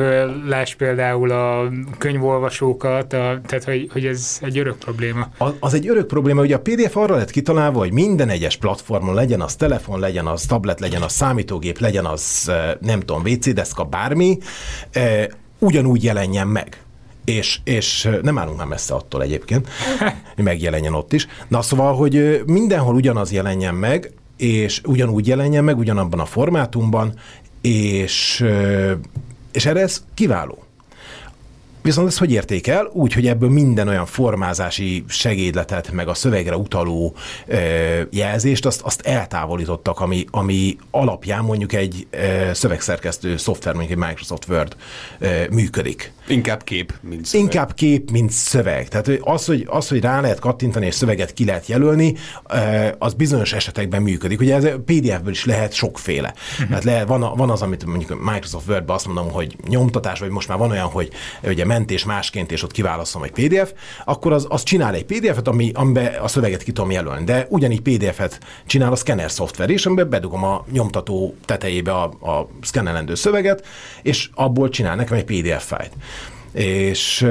[0.47, 5.29] Láss például a könyvolvasókat, a, tehát hogy, hogy ez egy örök probléma.
[5.37, 9.13] Az, az egy örök probléma, hogy a PDF arra lett kitalálva, hogy minden egyes platformon
[9.13, 13.83] legyen az telefon, legyen az tablet, legyen az számítógép, legyen az nem tudom, WC deszka,
[13.83, 14.37] bármi,
[15.59, 16.77] ugyanúgy jelenjen meg
[17.27, 19.69] és, és nem állunk már messze attól egyébként,
[20.35, 21.27] hogy megjelenjen ott is.
[21.47, 27.13] Na szóval, hogy mindenhol ugyanaz jelenjen meg, és ugyanúgy jelenjen meg, ugyanabban a formátumban,
[27.61, 28.45] és,
[29.51, 30.63] és erre ez kiváló.
[31.87, 32.89] Viszont ezt hogy értékel?
[32.93, 37.15] Úgy, hogy ebből minden olyan formázási segédletet, meg a szövegre utaló
[37.47, 37.57] e,
[38.11, 44.47] jelzést, azt, azt eltávolítottak, ami, ami alapján mondjuk egy e, szövegszerkesztő szoftver, mondjuk egy Microsoft
[44.47, 44.75] Word
[45.19, 46.11] e, működik.
[46.27, 47.45] Inkább kép, mint szöveg.
[47.45, 48.87] Inkább kép, mint szöveg.
[48.87, 52.15] Tehát az, hogy, az, hogy rá lehet kattintani és szöveget ki lehet jelölni,
[52.97, 54.39] az bizonyos esetekben működik.
[54.39, 56.33] Ugye ez PDF-ből is lehet sokféle.
[56.51, 56.73] Uh-huh.
[56.73, 60.47] Hát lehet, van, van az, amit mondjuk Microsoft Word-ben azt mondom, hogy nyomtatás, vagy most
[60.47, 61.09] már van olyan, hogy
[61.43, 63.73] ugye mentés másként, és ott kiválasztom egy PDF,
[64.05, 67.23] akkor az, az csinál egy PDF-et, ami, amiben a szöveget ki tudom jelölni.
[67.23, 72.49] De ugyanígy PDF-et csinál a scanner szoftver is, amiben bedugom a nyomtató tetejébe a, a
[72.61, 73.65] szkennelendő szöveget,
[74.01, 75.93] és abból csinál nekem egy PDF fájt.
[76.51, 77.27] És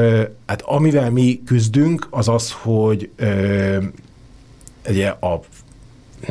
[0.46, 3.78] hát amivel mi küzdünk, az az, hogy ö,
[4.88, 5.40] ugye a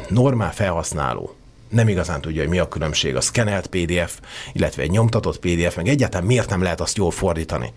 [0.09, 1.34] normál felhasználó
[1.75, 4.19] nem igazán tudja, hogy mi a különbség a szkenelt PDF,
[4.53, 7.73] illetve egy nyomtatott PDF, meg egyáltalán miért nem lehet azt jól fordítani.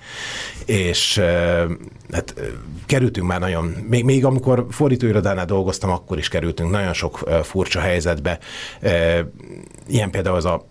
[0.67, 1.21] És
[2.13, 2.35] hát
[2.87, 8.39] kerültünk már nagyon, még, még amikor fordítóirodánál dolgoztam, akkor is kerültünk nagyon sok furcsa helyzetbe.
[9.89, 10.67] Ilyen például az a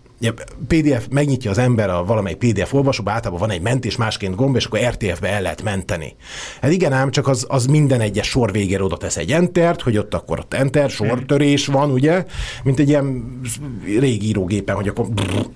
[0.66, 4.64] PDF megnyitja az ember a valamelyik PDF olvasóba, általában van egy mentés másként gomb, és
[4.64, 6.16] akkor RTF-be el lehet menteni.
[6.60, 9.96] Hát igen ám, csak az, az minden egyes sor végére oda tesz egy entert, hogy
[9.96, 12.24] ott akkor ott enter, sortörés van, ugye,
[12.62, 13.38] mint egy ilyen
[13.98, 15.46] régi írógépen, hogy akkor brrr,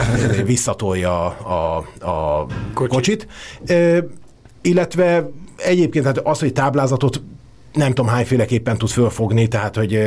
[0.44, 2.92] visszatolja a, a, a kocsit.
[2.94, 3.26] kocsit.
[3.66, 4.04] E,
[4.60, 7.22] illetve egyébként hát az, hogy táblázatot
[7.72, 9.98] nem tudom hányféleképpen tud fölfogni, tehát hogy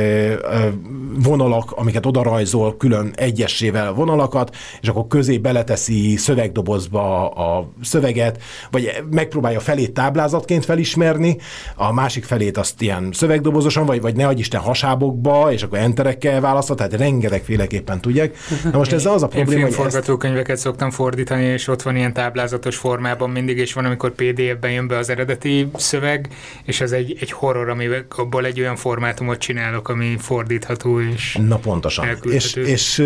[1.22, 9.60] vonalak, amiket odarajzol külön egyessével vonalakat, és akkor közé beleteszi szövegdobozba a szöveget, vagy megpróbálja
[9.60, 11.36] felét táblázatként felismerni,
[11.74, 16.74] a másik felét azt ilyen szövegdobozosan, vagy, vagy ne Isten hasábokba, és akkor enterekkel választva,
[16.74, 18.36] tehát rengetegféleképpen tudják.
[18.72, 20.62] Na most ez az a probléma, Én forgatókönyveket ezt...
[20.62, 24.96] szoktam fordítani, és ott van ilyen táblázatos formában mindig, és van, amikor PDF-ben jön be
[24.96, 26.28] az eredeti szöveg,
[26.64, 31.38] és ez egy, egy horror horror, ami abból egy olyan formátumot csinálok, ami fordítható és
[31.46, 32.18] Na pontosan.
[32.22, 32.96] És, és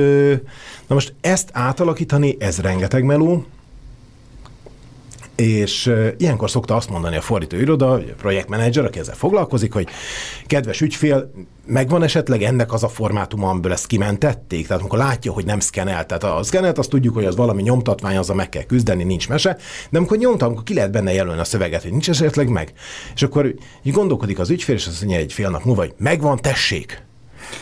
[0.86, 3.46] na most ezt átalakítani, ez rengeteg meló,
[5.40, 9.88] és ilyenkor szokta azt mondani a fordítóiroda, a projektmenedzser, aki ezzel foglalkozik, hogy
[10.46, 11.30] kedves ügyfél,
[11.66, 14.66] megvan esetleg ennek az a formátuma, amiből ezt kimentették?
[14.66, 18.16] Tehát amikor látja, hogy nem szkenel, tehát a szkenelt azt tudjuk, hogy az valami nyomtatvány,
[18.16, 19.56] azzal meg kell küzdeni, nincs mese,
[19.90, 22.72] de amikor nyomtam, akkor ki lehet benne jelölni a szöveget, hogy nincs esetleg meg.
[23.14, 26.36] És akkor így gondolkodik az ügyfél, és azt mondja egy fél nap múlva, hogy megvan,
[26.36, 27.08] tessék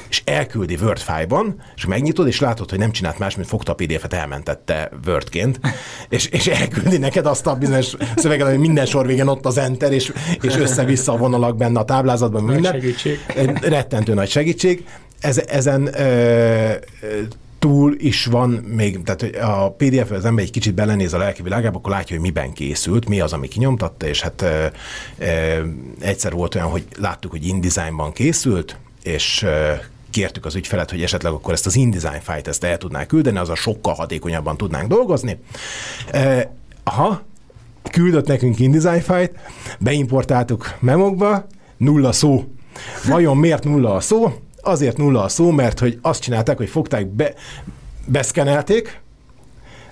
[0.09, 3.75] és elküldi Word fájban, és megnyitod, és látod, hogy nem csinált más, mint fogta a
[3.75, 5.61] PDF-et, elmentette Wordként,
[6.09, 9.93] és, és elküldi neked azt a bizonyos szöveget, hogy minden sor végén ott az enter,
[9.93, 12.73] és, és össze-vissza a vonalak benne a táblázatban, nagy minden.
[12.73, 13.19] segítség.
[13.63, 14.85] Rettentő nagy segítség.
[15.21, 16.73] Ez, ezen ö,
[17.59, 21.79] túl is van még, tehát a pdf az ember egy kicsit belenéz a lelki világába,
[21.79, 24.67] akkor látja, hogy miben készült, mi az, ami kinyomtatta, és hát ö,
[25.19, 25.65] ö,
[26.01, 29.47] egyszer volt olyan, hogy láttuk, hogy InDesignban készült, és
[30.11, 33.49] kértük az ügyfelet, hogy esetleg akkor ezt az InDesign fájt ezt el tudnák küldeni, az
[33.49, 35.41] a sokkal hatékonyabban tudnánk dolgozni.
[36.85, 37.23] Aha,
[37.91, 39.39] küldött nekünk InDesign fájt,
[39.79, 42.45] beimportáltuk memokba, nulla szó.
[43.07, 44.33] Vajon miért nulla a szó?
[44.61, 47.35] Azért nulla a szó, mert hogy azt csinálták, hogy fogták, be,
[48.07, 49.01] beszkenelték,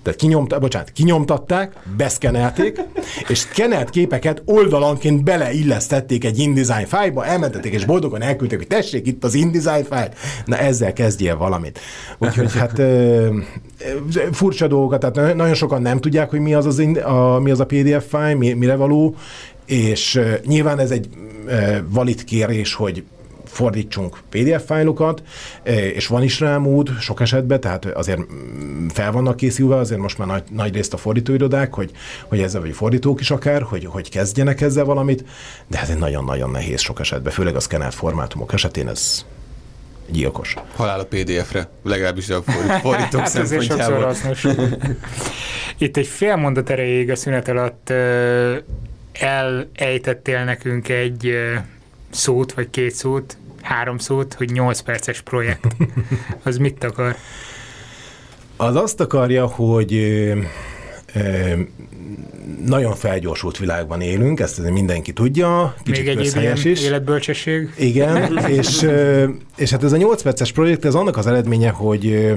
[0.06, 2.80] Tehát kinyomta, bocsánat, kinyomtatták, beszkenelték,
[3.28, 9.24] és szkenelt képeket oldalanként beleillesztették egy InDesign fájlba, elmentették, és boldogan elküldték, hogy tessék itt
[9.24, 10.10] az InDesign fájl,
[10.44, 11.78] na ezzel kezdjél valamit.
[12.18, 12.82] Úgyhogy hát
[14.32, 17.66] furcsa dolgokat, tehát nagyon sokan nem tudják, hogy mi az, az a, mi az a
[17.66, 19.16] PDF fájl, mire való,
[19.64, 21.08] és nyilván ez egy
[21.88, 23.04] valid kérés, hogy
[23.56, 25.22] fordítsunk PDF fájlokat,
[25.94, 28.20] és van is rá mód sok esetben, tehát azért
[28.92, 31.90] fel vannak készülve, azért most már nagy, nagy részt a fordítóirodák, hogy,
[32.28, 35.24] hogy ezzel, vagy fordítók is akár, hogy, hogy kezdjenek ezzel valamit,
[35.66, 39.24] de ez egy nagyon-nagyon nehéz sok esetben, főleg a szkenelt formátumok esetén ez
[40.10, 40.56] gyilkos.
[40.74, 42.42] Halál a PDF-re, legalábbis a
[42.82, 44.14] fordítók hát szempontjából.
[45.78, 47.92] Itt egy fél mondat erejéig a szünet alatt
[49.12, 51.32] elejtettél nekünk egy
[52.10, 55.76] szót, vagy két szót, három szót, hogy 8 perces projekt.
[56.42, 57.16] Az mit akar?
[58.56, 60.38] Az azt akarja, hogy ö,
[61.14, 61.52] ö,
[62.66, 66.82] nagyon felgyorsult világban élünk, ezt mindenki tudja, kicsit Még egy ilyen is.
[66.82, 67.74] életbölcsesség.
[67.78, 68.86] Igen, és,
[69.56, 72.34] és hát ez a 8 perces projekt, ez annak az eredménye, hogy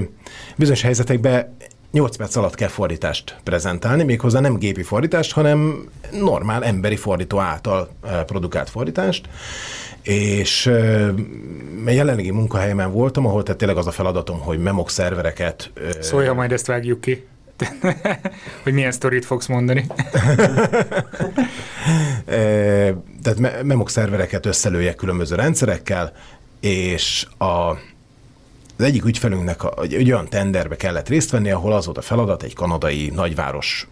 [0.56, 1.56] bizonyos helyzetekben
[1.92, 7.88] 8 perc alatt kell fordítást prezentálni, méghozzá nem gépi fordítást, hanem normál emberi fordító által
[8.26, 9.28] produkált fordítást.
[10.02, 10.66] És
[11.86, 15.70] egy jelenlegi munkahelyemen voltam, ahol tehát tényleg az a feladatom, hogy memok szervereket...
[16.00, 17.26] Szólja, majd ezt vágjuk ki.
[18.62, 19.86] hogy milyen sztorit fogsz mondani.
[23.22, 26.12] tehát memok szervereket összelőjek különböző rendszerekkel,
[26.60, 27.72] és a
[28.80, 32.42] az egyik ügyfelünknek egy, egy olyan tenderbe kellett részt venni, ahol az volt a feladat
[32.42, 33.88] egy kanadai nagyváros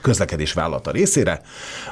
[0.00, 1.40] közlekedés vállalata részére,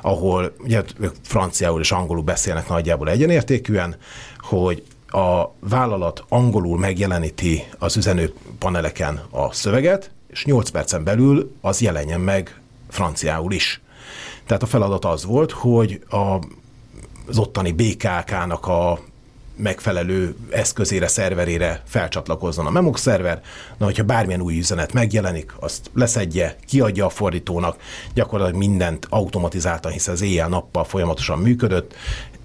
[0.02, 3.96] ahol ugye ők franciául és angolul beszélnek nagyjából egyenértékűen,
[4.38, 11.80] hogy a vállalat angolul megjeleníti az üzenő paneleken a szöveget, és 8 percen belül az
[11.80, 13.80] jelenjen meg franciául is.
[14.46, 16.16] Tehát a feladat az volt, hogy a,
[17.26, 18.98] az ottani BKK-nak a
[19.56, 23.42] megfelelő eszközére, szerverére felcsatlakozzon a Memok szerver,
[23.78, 27.76] na hogyha bármilyen új üzenet megjelenik, azt leszedje, kiadja a fordítónak,
[28.14, 31.94] gyakorlatilag mindent automatizáltan, hiszen az éjjel-nappal folyamatosan működött,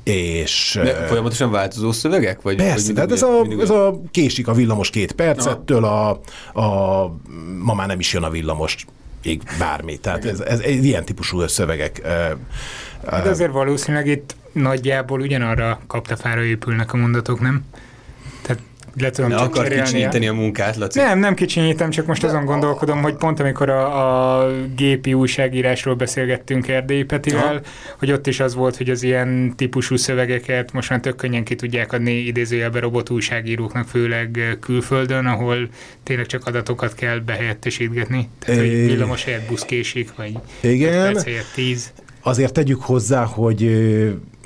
[0.04, 0.80] és...
[0.84, 2.42] De folyamatosan változó szövegek?
[2.42, 6.10] Vagy, persze, vagy tehát ez a, ez a késik a villamos két percettől, a,
[6.60, 7.06] a
[7.58, 8.86] ma már nem is jön a villamos,
[9.24, 9.98] még bármi.
[9.98, 12.02] Tehát ez, ez, ez ilyen típusú szövegek.
[13.02, 17.64] De azért valószínűleg itt nagyjából ugyanarra kaptafára épülnek a mondatok, nem?
[18.42, 18.62] Tehát
[18.98, 21.00] le tudom ne akar kicsinyíteni a munkát, Laci?
[21.00, 26.68] Nem, nem kicsinyítem, csak most azon gondolkodom, hogy pont amikor a, a gépi újságírásról beszélgettünk
[26.68, 27.62] Erdélyi Petivel, ha.
[28.00, 31.56] hogy ott is az volt, hogy az ilyen típusú szövegeket most már tök könnyen ki
[31.56, 35.70] tudják adni idézőjelbe robot újságíróknak, főleg külföldön, ahol
[36.04, 38.30] tényleg csak adatokat kell behelyettesítgetni.
[38.40, 41.14] Tehát, hogy villamos helyett busz késik, vagy Igen.
[41.14, 41.94] perc helyett tíz.
[42.24, 43.62] Azért tegyük hozzá, hogy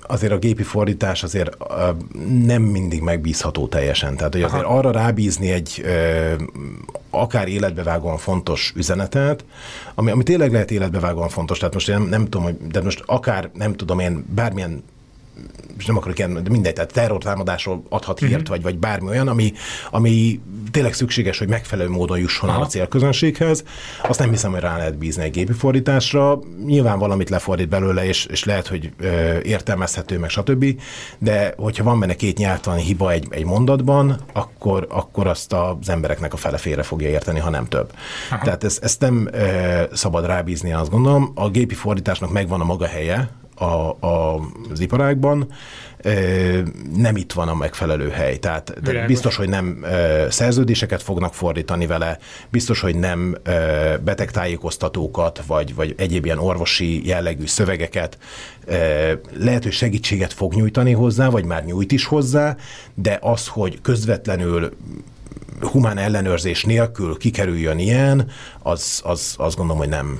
[0.07, 1.57] azért a gépi fordítás azért
[2.45, 4.15] nem mindig megbízható teljesen.
[4.15, 4.77] Tehát, hogy azért Aha.
[4.77, 5.85] arra rábízni egy
[7.09, 9.45] akár életbevágóan fontos üzenetet,
[9.95, 13.03] ami, ami tényleg lehet életbevágóan fontos, tehát most én nem, nem tudom, hogy, de most
[13.05, 14.83] akár, nem tudom én, bármilyen
[15.77, 18.47] és nem akarok ilyen, de mindegy, tehát terrortámadásról adhat hírt, uh-huh.
[18.47, 19.53] vagy, vagy bármi olyan, ami,
[19.91, 23.63] ami tényleg szükséges, hogy megfelelő módon jusson el a célközönséghez.
[24.03, 26.39] Azt nem hiszem, hogy rá lehet bízni egy gépi fordításra.
[26.65, 30.65] Nyilván valamit lefordít belőle, és, és lehet, hogy ö, értelmezhető, meg stb.
[31.17, 36.33] De hogyha van benne két nyelvtani hiba egy, egy mondatban, akkor, akkor azt az embereknek
[36.33, 37.91] a fele félre fogja érteni, ha nem több.
[38.31, 38.43] Aha.
[38.43, 41.31] Tehát ezt, ezt nem ö, szabad rábízni, azt gondolom.
[41.35, 44.41] A gépi fordításnak megvan a maga helye, a, a,
[44.71, 45.47] az iparágban,
[46.95, 48.37] nem itt van a megfelelő hely.
[48.37, 49.85] Tehát de biztos, hogy nem
[50.29, 52.17] szerződéseket fognak fordítani vele,
[52.49, 53.37] biztos, hogy nem
[54.03, 58.17] betegtájékoztatókat, vagy, vagy egyéb ilyen orvosi jellegű szövegeket.
[59.37, 62.55] Lehet, hogy segítséget fog nyújtani hozzá, vagy már nyújt is hozzá,
[62.93, 64.71] de az, hogy közvetlenül
[65.61, 68.27] humán ellenőrzés nélkül kikerüljön ilyen,
[68.63, 70.19] az, az azt gondolom, hogy nem,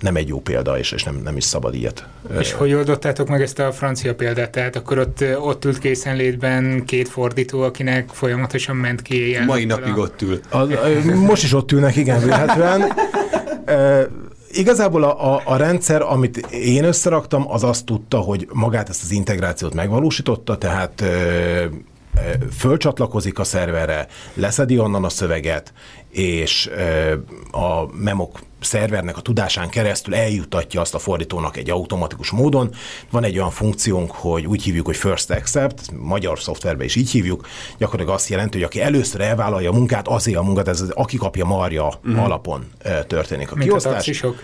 [0.00, 2.06] nem egy jó példa, és, és nem, nem is szabad ilyet.
[2.38, 4.50] És hogy oldottátok meg ezt a francia példát?
[4.50, 9.44] Tehát akkor ott, ott ült készenlétben két fordító, akinek folyamatosan ment ki éjjel.
[9.44, 10.00] Mai napig a...
[10.00, 10.40] ott ül.
[10.50, 10.64] A,
[11.14, 12.86] most is ott ülnek, igen, véletlenül.
[14.52, 19.10] Igazából a, a, a rendszer, amit én összeraktam, az azt tudta, hogy magát ezt az
[19.10, 21.04] integrációt megvalósította, tehát
[22.58, 25.72] fölcsatlakozik a szerverre, leszedi onnan a szöveget,
[26.10, 26.70] és
[27.50, 32.70] a memok szervernek a tudásán keresztül eljutatja azt a fordítónak egy automatikus módon.
[33.10, 37.46] Van egy olyan funkciónk, hogy úgy hívjuk, hogy First Accept, magyar szoftverben is így hívjuk,
[37.78, 41.16] gyakorlatilag azt jelenti, hogy aki először elvállalja a munkát, azért a munkát, ez az, aki
[41.16, 42.24] kapja marja uh-huh.
[42.24, 42.64] alapon
[43.06, 44.22] történik a Mint kiosztás.
[44.22, 44.34] A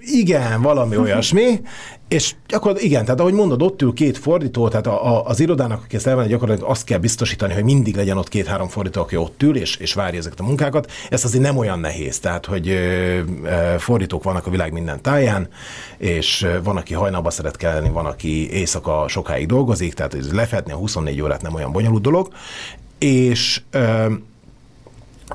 [0.00, 1.60] igen, valami olyasmi,
[2.08, 5.82] és gyakorlatilag igen, tehát ahogy mondod, ott ül két fordító, tehát a, a, az irodának,
[5.84, 9.42] aki ezt elvenni, gyakorlatilag azt kell biztosítani, hogy mindig legyen ott két-három fordító, aki ott
[9.42, 10.87] ül, és, és várja ezeket a munkákat.
[11.08, 12.78] Ez azért nem olyan nehéz, tehát hogy
[13.78, 15.48] fordítók vannak a világ minden táján,
[15.98, 20.76] és van, aki hajnalba szeret kelni, van, aki éjszaka sokáig dolgozik, tehát ez lefedni a
[20.76, 22.28] 24 órát nem olyan bonyolult dolog,
[22.98, 23.60] és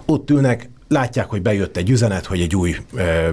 [0.06, 3.30] ott ülnek, látják, hogy bejött egy üzenet, hogy egy új ö,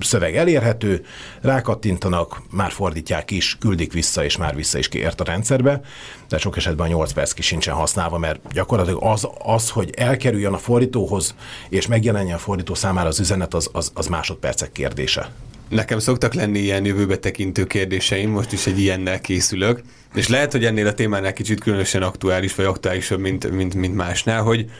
[0.00, 1.04] szöveg elérhető,
[1.40, 5.80] rákattintanak, már fordítják is, küldik vissza, és már vissza is kiért a rendszerbe,
[6.28, 10.52] de sok esetben a 8 perc ki sincsen használva, mert gyakorlatilag az, az, hogy elkerüljön
[10.52, 11.34] a fordítóhoz,
[11.68, 15.30] és megjelenjen a fordító számára az üzenet, az, az, az másodpercek kérdése.
[15.68, 19.82] Nekem szoktak lenni ilyen jövőbe tekintő kérdéseim, most is egy ilyennel készülök,
[20.14, 24.42] és lehet, hogy ennél a témánál kicsit különösen aktuális, vagy aktuálisabb, mint, mint, mint másnál,
[24.42, 24.70] hogy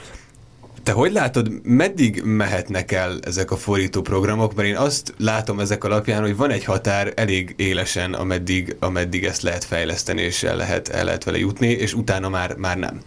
[0.82, 4.54] te hogy látod, meddig mehetnek el ezek a fordító programok?
[4.54, 9.42] Mert én azt látom ezek alapján, hogy van egy határ elég élesen, ameddig, ameddig ezt
[9.42, 13.00] lehet fejleszteni, és el lehet, el lehet vele jutni, és utána már, már nem.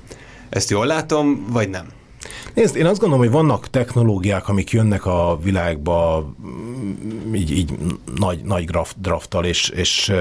[0.49, 1.85] Ezt jól látom, vagy nem?
[2.53, 6.29] Nézd, én azt gondolom, hogy vannak technológiák, amik jönnek a világba
[7.33, 7.73] így, így
[8.15, 10.11] nagy, nagy drafttal, és, és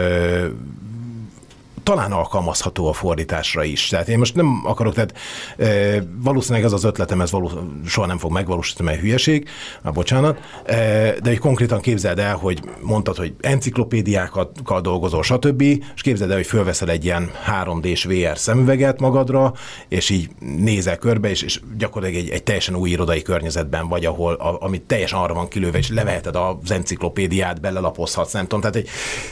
[1.85, 3.89] talán alkalmazható a fordításra is.
[3.89, 5.15] Tehát én most nem akarok, tehát
[5.59, 7.51] e, valószínűleg ez az ötletem, ez való,
[7.87, 9.49] soha nem fog megvalósítani, mert hülyeség,
[9.83, 10.75] a bocsánat, e,
[11.23, 15.61] de hogy konkrétan képzeld el, hogy mondtad, hogy enciklopédiákkal dolgozol, stb.,
[15.95, 17.31] és képzeld el, hogy fölveszel egy ilyen
[17.63, 19.53] 3D-s VR szemüveget magadra,
[19.89, 24.35] és így nézel körbe, és, és gyakorlatilag egy, egy teljesen új irodai környezetben vagy, ahol,
[24.35, 28.89] a, amit teljesen arra van kilőve, és leveheted az enciklopédiát, belelapozhatsz, nem tudom, tehát, hogy,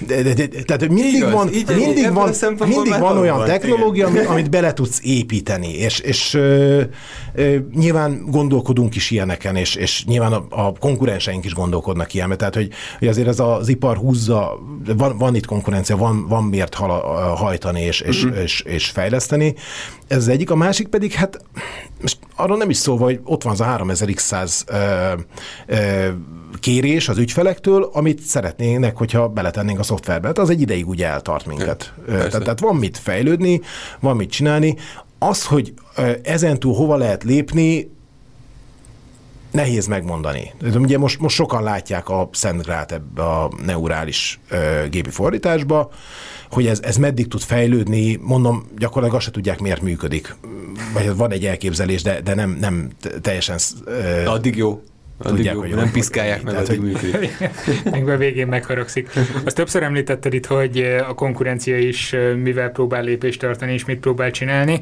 [0.06, 4.06] de, de, de, tehát, mindig Igaz, van, így, mindig van, mindig van olyan van, technológia,
[4.06, 6.82] amit, amit bele tudsz építeni, és, és ö,
[7.34, 12.54] ö, nyilván gondolkodunk is ilyeneken, és, és nyilván a, a konkurenseink is gondolkodnak ilyenben, tehát
[12.54, 14.58] hogy, hogy azért ez az ipar húzza,
[14.96, 16.94] van, van itt konkurencia, van, van miért hala,
[17.36, 18.42] hajtani és, és, uh-huh.
[18.42, 19.54] és, és fejleszteni.
[20.08, 21.44] Ez az egyik, a másik pedig, hát
[22.00, 25.12] most arról nem is szólva, hogy ott van az a 3000x100 ö,
[25.66, 26.08] ö,
[26.60, 30.26] kérés az ügyfelektől, amit szeretnének, hogyha beletennénk a szoftverbe.
[30.26, 31.92] Hát az egy ideig úgy eltart minket.
[32.32, 33.60] Tehát, tehát van mit fejlődni,
[34.00, 34.76] van mit csinálni.
[35.18, 35.74] Az, hogy
[36.22, 37.90] ezentúl hova lehet lépni,
[39.52, 40.52] nehéz megmondani.
[40.74, 45.90] Ugye most, most sokan látják a Szent Grát ebbe a neurális ö, gépi fordításba,
[46.50, 50.36] hogy ez, ez meddig tud fejlődni, mondom, gyakorlatilag azt se tudják, miért működik.
[50.92, 52.90] Vagy van egy elképzelés, de, de nem, nem
[53.20, 53.58] teljesen...
[53.84, 54.82] Ö, Addig jó.
[55.18, 57.36] Tudják, hogy nem piszkálják meg, addig működik.
[57.92, 59.10] Még a végén megharagszik.
[59.44, 64.30] Azt többször említetted itt, hogy a konkurencia is mivel próbál lépést tartani, és mit próbál
[64.30, 64.80] csinálni.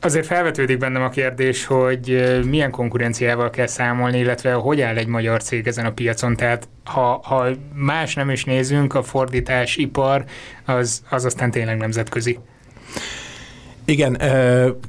[0.00, 5.42] Azért felvetődik bennem a kérdés, hogy milyen konkurenciával kell számolni, illetve hogy áll egy magyar
[5.42, 6.36] cég ezen a piacon.
[6.36, 10.24] Tehát ha, ha más nem is nézünk, a fordítás ipar
[10.64, 12.38] az, az aztán tényleg nemzetközi.
[13.86, 14.22] Igen,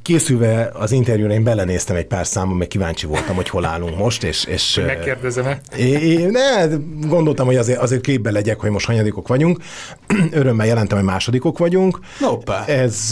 [0.01, 4.23] készülve az interjúra én belenéztem egy pár számon, meg kíváncsi voltam, hogy hol állunk most,
[4.23, 4.45] és...
[4.45, 5.62] és Megkérdezem-e?
[6.29, 6.65] Ne,
[7.08, 9.60] gondoltam, hogy azért, azért képbe legyek, hogy most hanyadikok vagyunk.
[10.31, 11.99] Örömmel jelentem, hogy másodikok vagyunk.
[12.19, 12.65] Hoppá.
[12.65, 13.08] Ez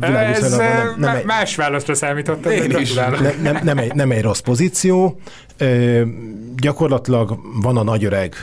[0.00, 2.92] világos, Ez nem, nem egy, más válaszra számítottam, én is.
[2.92, 5.20] Nem, nem, nem, egy, nem egy rossz pozíció
[6.56, 8.34] gyakorlatilag van a nagyöreg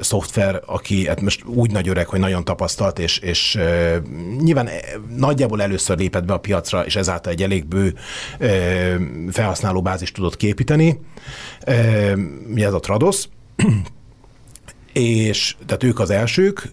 [0.00, 3.58] szoftver, aki hát most úgy nagyöreg, hogy nagyon tapasztalt, és, és
[4.38, 4.68] nyilván
[5.16, 7.94] nagyjából először lépett be a piacra, és ezáltal egy elég bő
[8.38, 8.48] ö,
[9.30, 11.00] felhasználó bázis tudott képíteni.
[11.66, 12.14] Ö,
[12.46, 13.28] mi ez a Trados?
[14.92, 16.72] és tehát ők az elsők,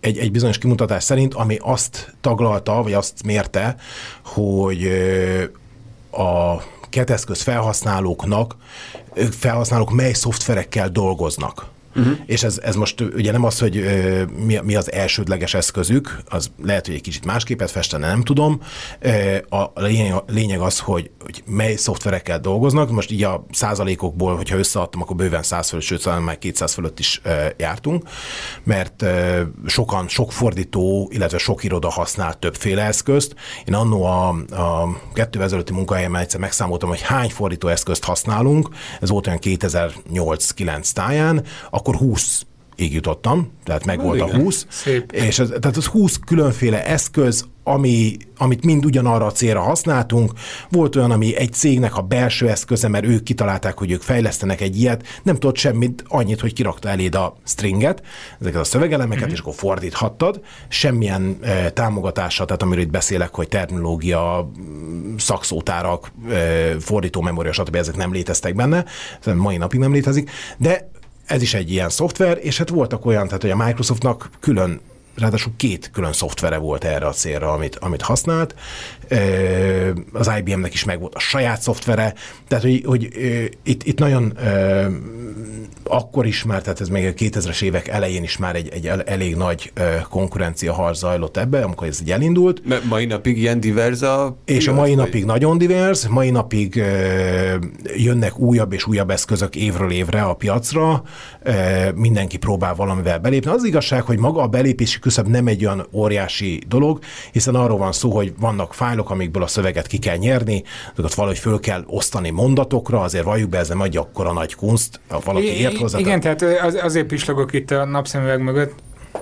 [0.00, 3.76] egy, egy bizonyos kimutatás szerint, ami azt taglalta, vagy azt mérte,
[4.24, 4.88] hogy
[6.10, 8.56] a keteszköz felhasználóknak,
[9.30, 11.66] felhasználók mely szoftverekkel dolgoznak.
[11.98, 12.18] Uh-huh.
[12.26, 16.50] És ez, ez most ugye nem az, hogy ö, mi, mi az elsődleges eszközük, az
[16.62, 18.60] lehet, hogy egy kicsit másképet festene, nem tudom.
[19.48, 22.90] A lényeg, lényeg az, hogy, hogy mely szoftverekkel dolgoznak.
[22.90, 26.98] Most így a százalékokból, hogyha összeadtam, akkor bőven 100 fölött, sőt, talán már 200 fölött
[26.98, 28.02] is ö, jártunk,
[28.64, 33.34] mert ö, sokan, sok fordító, illetve sok iroda használ többféle eszközt.
[33.64, 38.68] Én annó a, a kettő ezelőtti munkahelyemen egyszer megszámoltam, hogy hány fordító eszközt használunk,
[39.00, 42.46] ez volt olyan 2008-9 táján, akkor 20
[42.86, 44.66] jutottam, tehát meg volt a 20.
[44.68, 45.12] Szép.
[45.12, 50.32] És az, tehát az 20 különféle eszköz, ami, amit mind ugyanarra a célra használtunk.
[50.70, 54.80] Volt olyan, ami egy cégnek a belső eszköze, mert ők kitalálták, hogy ők fejlesztenek egy
[54.80, 58.02] ilyet, nem tudott semmit, annyit, hogy kirakta eléd a stringet,
[58.40, 59.32] ezeket a szövegelemeket, mm-hmm.
[59.32, 60.40] és akkor fordíthattad.
[60.68, 64.50] Semmilyen e, támogatása, tehát amiről itt beszélek, hogy terminológia,
[65.18, 66.34] szakszótárak, e,
[66.80, 67.74] fordító memória, stb.
[67.74, 68.84] ezek nem léteztek benne,
[69.24, 70.90] ez mai napig nem létezik, de
[71.28, 74.80] ez is egy ilyen szoftver, és hát voltak olyan, tehát hogy a Microsoftnak külön
[75.18, 78.54] ráadásul két külön szoftvere volt erre a célra, amit, amit használt.
[80.12, 82.14] Az IBM-nek is megvolt a saját szoftvere,
[82.48, 83.08] tehát hogy, hogy
[83.62, 84.38] itt, itt nagyon
[85.88, 89.36] akkor is már, tehát ez még a 2000-es évek elején is már egy, egy elég
[89.36, 89.72] nagy
[90.10, 92.62] konkurencia harc zajlott ebbe, amikor ez így elindult.
[92.64, 94.98] M- mai napig ilyen divers a És a mai vagy?
[94.98, 96.82] napig nagyon divers, mai napig
[97.96, 101.02] jönnek újabb és újabb eszközök évről évre a piacra,
[101.94, 103.50] mindenki próbál valamivel belépni.
[103.50, 106.98] Az igazság, hogy maga a belépési küszöb nem egy olyan óriási dolog,
[107.32, 111.38] hiszen arról van szó, hogy vannak fájlok, amikből a szöveget ki kell nyerni, azokat valahogy
[111.38, 115.76] föl kell osztani mondatokra, azért valljuk be, ez nem egy akkora nagy kunst, valaki ért
[115.76, 115.98] hozzá.
[115.98, 118.74] Igen, tehát az, azért pislogok itt a napszemüveg mögött,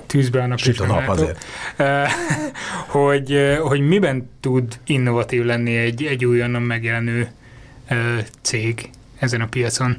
[0.06, 1.44] tűzbe a nap Süt a nap azért.
[2.98, 7.30] hogy, hogy miben tud innovatív lenni egy, egy újonnan megjelenő
[8.42, 9.96] cég ezen a piacon?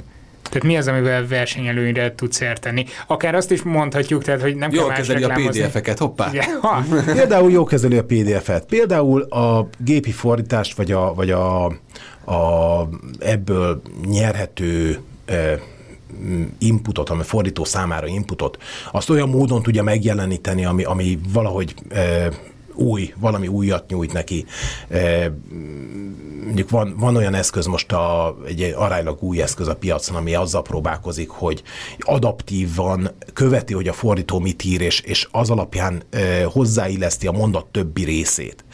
[0.50, 2.86] Tehát mi az, amivel versenyelőnyre tudsz érteni?
[3.08, 6.32] Akár azt is mondhatjuk, tehát, hogy nem Jól kezeli a PDF-eket, hoppá!
[6.62, 6.84] Ha.
[7.06, 8.66] Például jó kezeli a PDF-et.
[8.66, 11.66] Például a gépi fordítást, vagy a, vagy a,
[12.26, 12.89] a
[13.20, 15.00] ebből nyerhető
[16.58, 18.58] inputot, ami fordító számára inputot,
[18.91, 22.30] azt olyan módon tudja megjeleníteni, ami, ami valahogy e,
[22.74, 24.45] új, valami újat nyújt neki.
[24.89, 25.32] E,
[26.48, 30.62] mondjuk van, van olyan eszköz most, a, egy aránylag új eszköz a piacon, ami azzal
[30.62, 31.64] próbálkozik, hogy
[32.00, 37.66] adaptívan követi, hogy a fordító mit ír, és, és az alapján e, hozzáilleszti a mondat
[37.66, 38.66] többi részét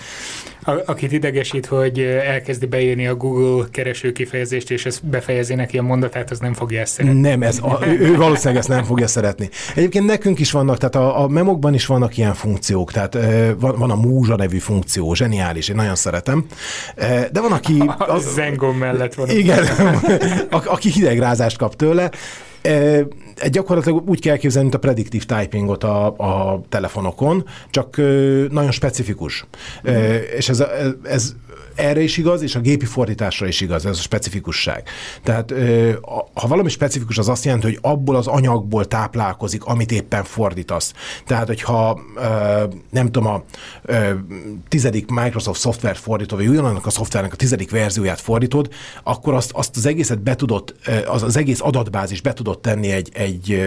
[0.86, 6.32] akit idegesít, hogy elkezdi beírni a Google kereső kifejezést, és ezt befejezi neki a mondatát,
[6.32, 7.20] az nem fogja ezt szeretni.
[7.20, 9.50] Nem, ez a, ő valószínűleg ezt nem fogja szeretni.
[9.76, 13.18] Egyébként nekünk is vannak, tehát a, a memokban is vannak ilyen funkciók, tehát
[13.60, 16.46] van, van a Múzsa nevű funkció, zseniális, én nagyon szeretem.
[17.32, 17.84] De van, aki...
[18.14, 19.30] A Zengon mellett van.
[19.30, 19.66] Igen,
[20.76, 22.12] aki hidegrázást kap tőle,
[23.50, 27.98] gyakorlatilag úgy kell képzelni, mint a prediktív typingot a, a telefonokon, csak
[28.50, 29.46] nagyon specifikus.
[29.90, 29.94] Mm.
[30.36, 30.64] És ez,
[31.04, 31.34] ez
[31.76, 34.88] erre is igaz, és a gépi fordításra is igaz, ez a specifikusság.
[35.24, 35.54] Tehát
[36.34, 40.94] ha valami specifikus, az azt jelenti, hogy abból az anyagból táplálkozik, amit éppen fordítasz.
[41.26, 42.00] Tehát, hogyha
[42.90, 43.44] nem tudom, a
[44.68, 48.70] tizedik Microsoft szoftvert fordítod, vagy ugyanannak a szoftvernek a tizedik verzióját fordítod,
[49.04, 53.10] akkor azt, azt az egészet be tudod, az, az egész adatbázis be tudod tenni egy,
[53.14, 53.62] egy,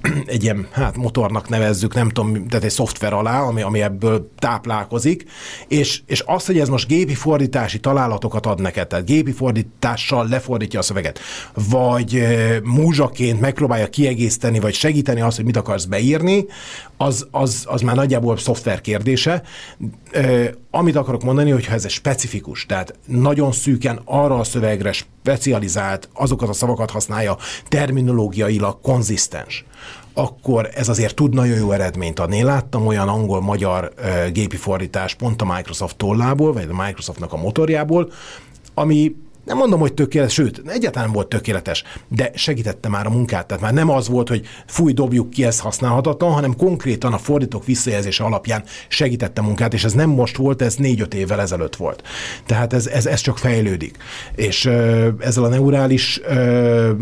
[0.26, 5.24] egy ilyen hát motornak nevezzük, nem tudom, tehát egy szoftver alá, ami, ami ebből táplálkozik,
[5.68, 10.78] és, és az, hogy ez most gépi fordítási találatokat ad neked, tehát gépi fordítással lefordítja
[10.78, 11.18] a szöveget,
[11.70, 12.26] vagy
[12.62, 16.44] múzsaként megpróbálja kiegészíteni, vagy segíteni azt, hogy mit akarsz beírni,
[16.96, 19.42] az, az, az már nagyjából szoftver kérdése.
[20.72, 26.48] Amit akarok mondani, hogyha ez egy specifikus, tehát nagyon szűken arra a szövegre specializált, azokat
[26.48, 27.36] a szavakat használja,
[27.68, 29.64] terminológiailag konzisztens,
[30.14, 32.36] akkor ez azért tud nagyon jó eredményt adni.
[32.36, 33.92] Én láttam olyan angol-magyar
[34.32, 38.12] gépi fordítás pont a Microsoft tollából, vagy a Microsoftnak a motorjából,
[38.74, 39.14] ami
[39.44, 43.46] nem mondom, hogy tökéletes, sőt, egyáltalán volt tökéletes, de segítette már a munkát.
[43.46, 47.64] Tehát már nem az volt, hogy fúj, dobjuk ki, ez használhatatlan, hanem konkrétan a fordítók
[47.64, 52.02] visszajelzése alapján segítette a munkát, és ez nem most volt, ez négy-öt évvel ezelőtt volt.
[52.46, 53.96] Tehát ez, ez, ez csak fejlődik.
[54.34, 56.92] És ö, ezzel a neurális ö,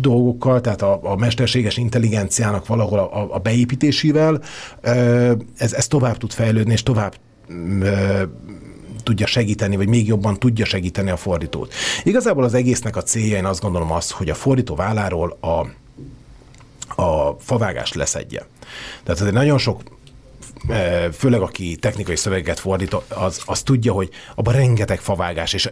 [0.00, 4.40] dolgokkal, tehát a, a mesterséges intelligenciának valahol a, a beépítésével,
[4.80, 7.14] ö, ez, ez tovább tud fejlődni, és tovább
[7.80, 8.22] ö,
[9.08, 11.72] tudja segíteni, vagy még jobban tudja segíteni a fordítót.
[12.02, 15.66] Igazából az egésznek a célja, én azt gondolom az, hogy a fordító válláról a,
[17.02, 18.46] a favágást leszedje.
[19.02, 19.82] Tehát azért nagyon sok
[21.12, 25.68] főleg aki technikai szöveget fordít, az, az tudja, hogy abban rengeteg favágás, és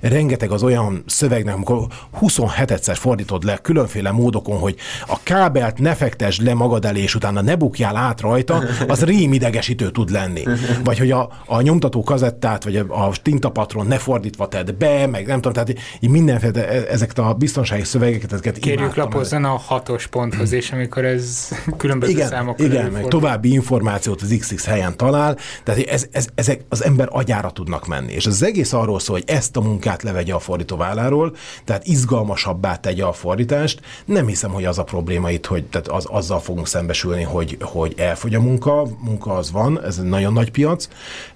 [0.00, 1.86] rengeteg az olyan szövegnek, amikor
[2.20, 4.76] 27-szer fordítod le különféle módokon, hogy
[5.06, 9.90] a kábelt ne fektesd le magad elé, és utána ne bukjál át rajta, az rémidegesítő
[9.90, 10.44] tud lenni.
[10.84, 15.26] Vagy hogy a, a nyomtató kazettát, vagy a, a tintapatron ne fordítva tedd be, meg
[15.26, 20.06] nem tudom, tehát így mindenféle e, ezeket a biztonsági szövegeket, ezeket Kérjük lapozzon a hatos
[20.06, 25.36] ponthoz, és amikor ez különböző igen, számok Igen, meg további információt az XX helyen talál,
[25.62, 28.12] tehát ez, ez, ezek az ember agyára tudnak menni.
[28.12, 32.76] És az egész arról szól, hogy ezt a munkát levegye a fordító válláról, tehát izgalmasabbá
[32.76, 33.80] tegye a fordítást.
[34.04, 37.94] Nem hiszem, hogy az a probléma itt, hogy tehát az, azzal fogunk szembesülni, hogy, hogy
[37.96, 40.88] elfogy a munka, munka az van, ez egy nagyon nagy piac.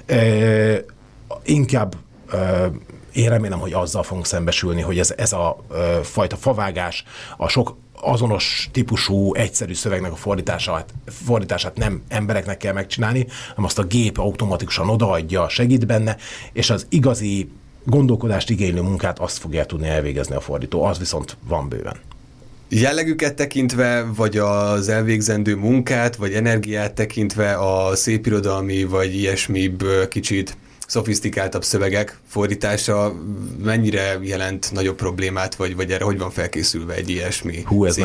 [0.07, 0.85] E,
[1.45, 1.95] inkább
[2.31, 2.71] e,
[3.13, 5.57] én remélem, hogy azzal fogunk szembesülni, hogy ez, ez a
[6.03, 7.05] fajta favágás,
[7.37, 10.95] a sok azonos típusú, egyszerű szövegnek a fordítását,
[11.25, 16.17] fordítását nem embereknek kell megcsinálni, hanem azt a gép automatikusan odaadja, segít benne,
[16.53, 17.51] és az igazi
[17.85, 21.97] gondolkodást igénylő munkát azt fogja tudni elvégezni a fordító, az viszont van bőven.
[22.69, 29.77] Jellegüket tekintve, vagy az elvégzendő munkát, vagy energiát tekintve a szépirodalmi, vagy ilyesmi
[30.09, 30.57] kicsit
[30.93, 33.13] szofisztikáltabb szövegek fordítása
[33.65, 37.63] mennyire jelent nagyobb problémát, vagy, vagy erre hogy van felkészülve egy ilyesmi?
[37.65, 37.97] Hú, ez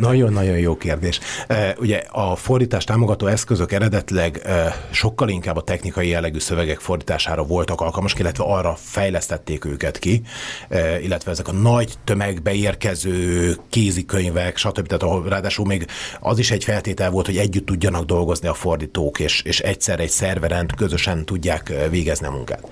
[0.00, 1.20] nagyon-nagyon jó kérdés.
[1.48, 4.50] Uh, ugye a fordítás támogató eszközök eredetleg uh,
[4.90, 10.22] sokkal inkább a technikai jellegű szövegek fordítására voltak alkalmasak, illetve arra fejlesztették őket ki,
[10.70, 14.86] uh, illetve ezek a nagy tömegbe érkező kézikönyvek, stb.
[14.86, 15.86] Tehát ahol ráadásul még
[16.20, 20.10] az is egy feltétel volt, hogy együtt tudjanak dolgozni a fordítók, és, és egyszer egy
[20.10, 22.68] szerveren közösen tudják végezni a munkát.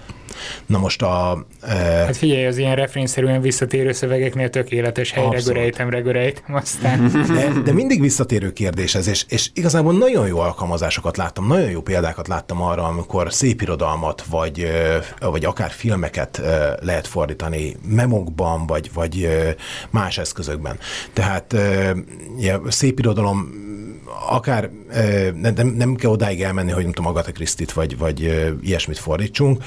[0.66, 1.46] Na most a...
[1.61, 1.74] E...
[1.74, 7.26] Hát figyelj, az ilyen refrényszerűen visszatérő szövegeknél tökéletes helyre görejtem, regörejtem, aztán...
[7.34, 11.80] De, de mindig visszatérő kérdés ez, és, és igazából nagyon jó alkalmazásokat láttam, nagyon jó
[11.80, 14.66] példákat láttam arra, amikor szép irodalmat, vagy,
[15.20, 16.42] vagy akár filmeket
[16.80, 19.28] lehet fordítani memokban, vagy, vagy
[19.90, 20.78] más eszközökben.
[21.12, 21.57] Tehát
[22.68, 23.70] szép irodalom
[24.28, 24.70] akár
[25.34, 28.20] nem, nem kell odáig elmenni, hogy nem Agatha Christie-t vagy, vagy
[28.62, 29.64] ilyesmit fordítsunk,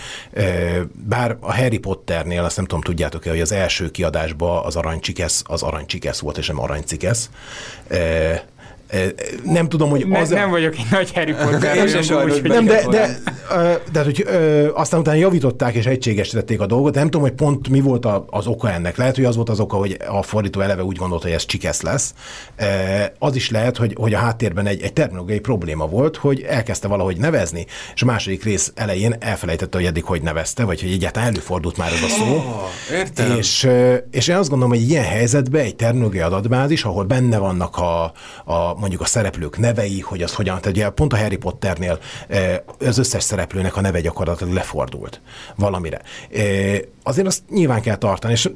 [0.93, 5.63] bár a Harry Potternél, azt nem tudom, tudjátok-e, hogy az első kiadásban az aranycsikesz, az
[5.63, 7.29] aranycsikesz volt, és nem aranycikesz
[9.43, 10.29] nem tudom, hogy ne, az...
[10.29, 11.75] Nem vagyok egy nagy Harry Potter.
[11.75, 13.19] Én sem úgy, nem, de, de,
[13.49, 16.95] de, de hogy ö, aztán utána javították és egységesítették a dolgot.
[16.95, 18.97] Nem tudom, hogy pont mi volt a, az oka ennek.
[18.97, 21.81] Lehet, hogy az volt az oka, hogy a fordító eleve úgy gondolta, hogy ez csikesz
[21.81, 22.13] lesz.
[23.19, 27.17] Az is lehet, hogy, hogy a háttérben egy, egy terminológiai probléma volt, hogy elkezdte valahogy
[27.17, 27.65] nevezni,
[27.95, 31.91] és a második rész elején elfelejtette, hogy eddig hogy nevezte, vagy hogy egyáltalán előfordult már
[31.93, 32.25] ez a szó.
[32.25, 33.37] Oh, értem.
[33.37, 33.69] És,
[34.11, 38.03] és én azt gondolom, hogy ilyen helyzetben egy terminológiai adatbázis, ahol benne vannak a,
[38.45, 42.57] a mondjuk a szereplők nevei, hogy az hogyan, tehát ugye pont a Harry Potternél eh,
[42.79, 45.21] az összes szereplőnek a neve gyakorlatilag lefordult
[45.55, 46.01] valamire.
[46.31, 48.49] Eh, azért azt nyilván kell tartani, és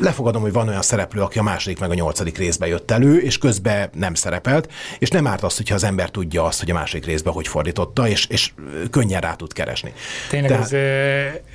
[0.00, 3.38] lefogadom, hogy van olyan szereplő, aki a második meg a nyolcadik részbe jött elő, és
[3.38, 7.06] közben nem szerepelt, és nem árt az, hogyha az ember tudja azt, hogy a második
[7.06, 8.52] részbe hogy fordította, és, és
[8.90, 9.92] könnyen rá tud keresni.
[10.30, 10.72] Tényleg Tehát...
[10.72, 10.78] ez,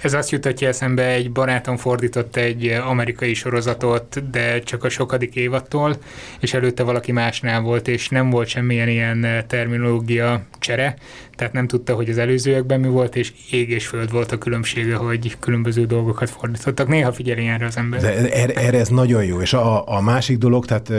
[0.01, 5.97] ez azt jutatja eszembe, egy barátom fordított egy amerikai sorozatot, de csak a sokadik évattól,
[6.39, 10.95] és előtte valaki másnál volt, és nem volt semmilyen ilyen terminológia csere,
[11.35, 14.95] tehát nem tudta, hogy az előzőekben mi volt, és ég és föld volt a különbsége,
[14.95, 16.87] hogy különböző dolgokat fordítottak.
[16.87, 18.01] Néha figyeli erre az ember.
[18.01, 19.41] De erre, erre ez nagyon jó.
[19.41, 20.89] És a, a másik dolog, tehát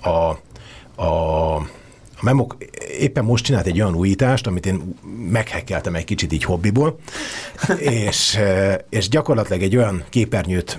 [0.00, 0.38] a, a
[0.96, 1.68] a
[2.20, 2.56] Memok
[2.98, 4.94] éppen most csinált egy olyan újítást, amit én
[5.30, 6.98] meghekkeltem egy kicsit így hobbiból,
[8.06, 8.38] és,
[8.88, 10.78] és gyakorlatilag egy olyan képernyőt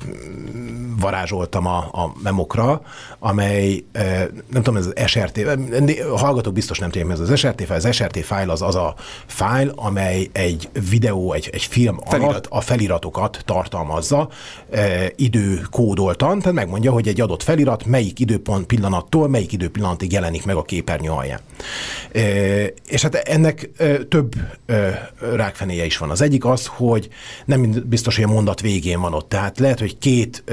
[0.99, 2.81] varázsoltam a, a memokra,
[3.19, 3.83] amely,
[4.49, 5.39] nem tudom, ez az SRT,
[6.15, 9.71] hallgatók biztos nem tudják, ez az SRT file, az SRT file az az a file,
[9.75, 12.29] amely egy videó, egy, egy film Felirat.
[12.29, 14.29] alatt a feliratokat tartalmazza
[15.15, 20.61] időkódoltan, tehát megmondja, hogy egy adott felirat melyik időpont pillanattól, melyik időpillanatig jelenik meg a
[20.61, 21.39] képernyő alján.
[22.87, 23.69] És hát ennek
[24.09, 24.33] több
[25.33, 26.09] rákfenéje is van.
[26.09, 27.09] Az egyik az, hogy
[27.45, 29.29] nem biztos, hogy a mondat végén van ott.
[29.29, 30.43] Tehát lehet, hogy két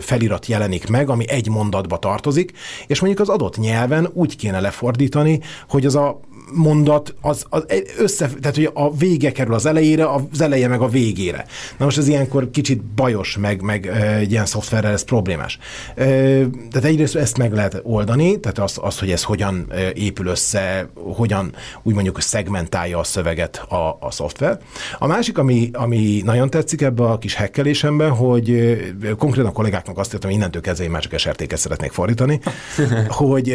[0.00, 2.52] felirat jelenik meg, ami egy mondatba tartozik,
[2.86, 6.20] és mondjuk az adott nyelven úgy kéne lefordítani, hogy az a
[6.52, 7.64] mondat az, az
[7.98, 11.46] össze, tehát hogy a vége kerül az elejére, az eleje meg a végére.
[11.78, 13.86] Na most ez ilyenkor kicsit bajos, meg, meg
[14.20, 15.58] egy ilyen szoftverrel ez problémás.
[15.94, 21.54] Tehát egyrészt ezt meg lehet oldani, tehát az, az hogy ez hogyan épül össze, hogyan
[21.82, 24.58] úgy mondjuk szegmentálja a szöveget a, a szoftver.
[24.98, 28.76] A másik, ami, ami nagyon tetszik ebbe a kis hekkelésemben, hogy
[29.18, 32.40] konkrétan a kollégáknak azt írtam, hogy innentől kezdve én már csak SRT-ket szeretnék fordítani,
[33.08, 33.50] hogy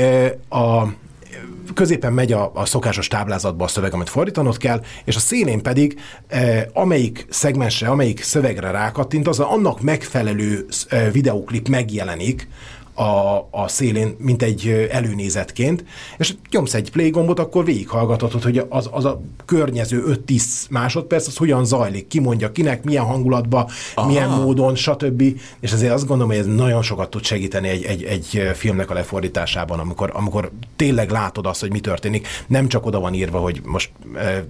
[0.50, 0.88] a
[1.74, 6.00] középen megy a, a szokásos táblázatba a szöveg, amit fordítanod kell, és a szélén pedig
[6.28, 12.48] e, amelyik szegmensre, amelyik szövegre rákattint, az annak megfelelő e, videóklip megjelenik
[13.02, 15.84] a, a szélén, mint egy előnézetként,
[16.18, 21.38] és nyomsz egy play gombot, akkor végighallgatod, hogy az, az a környező 5-10 másodperc, az
[21.38, 24.08] hogyan zajlik, ki mondja kinek, milyen hangulatban, Aha.
[24.08, 25.24] milyen módon, stb.
[25.60, 28.94] És azért azt gondolom, hogy ez nagyon sokat tud segíteni egy, egy, egy filmnek a
[28.94, 32.28] lefordításában, amikor, amikor tényleg látod azt, hogy mi történik.
[32.48, 34.46] Nem csak oda van írva, hogy most e,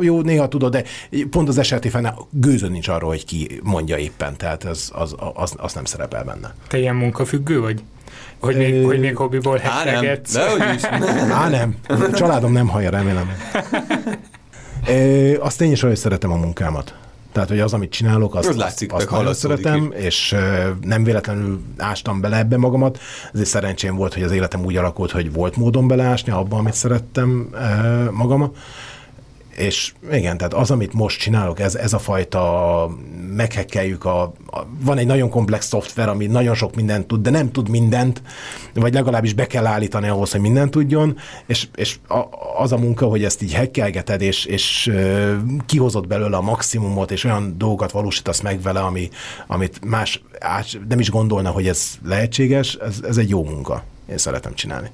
[0.00, 0.84] jó, néha tudod, de
[1.30, 5.72] pont az esetében gőzön nincs arról, hogy ki mondja éppen, tehát az, az, az, az
[5.74, 6.54] nem szerepel benne.
[6.68, 6.94] Te ilyen
[7.30, 7.82] munkafüggő vagy?
[8.38, 8.82] Hogy még, é...
[8.82, 10.36] hogy még hobbiból hekkelgetsz?
[10.36, 10.82] Á, nem, is.
[11.42, 11.76] Á, nem.
[11.88, 13.30] A családom nem hallja, remélem.
[14.86, 16.94] É, azt én is olyan szeretem a munkámat.
[17.32, 20.04] Tehát, hogy az, amit csinálok, azt, az látszik, azt, azt szeretem, is.
[20.04, 20.36] és
[20.80, 22.98] nem véletlenül ástam bele ebbe magamat.
[23.32, 27.50] Ezért szerencsém volt, hogy az életem úgy alakult, hogy volt módon beleásni abban, amit szerettem
[28.10, 28.52] magam
[29.60, 32.88] és igen, tehát az, amit most csinálok, ez, ez a fajta
[33.36, 37.52] meghekkeljük a, a, van egy nagyon komplex szoftver, ami nagyon sok mindent tud, de nem
[37.52, 38.22] tud mindent,
[38.74, 42.24] vagy legalábbis be kell állítani ahhoz, hogy mindent tudjon, és, és a,
[42.58, 44.92] az a munka, hogy ezt így hekkelgeted, és, és
[45.66, 49.08] kihozod belőle a maximumot, és olyan dolgokat valósítasz meg vele, ami,
[49.46, 53.84] amit más át, nem is gondolna, hogy ez lehetséges, ez, ez egy jó munka.
[54.10, 54.90] Én szeretem csinálni.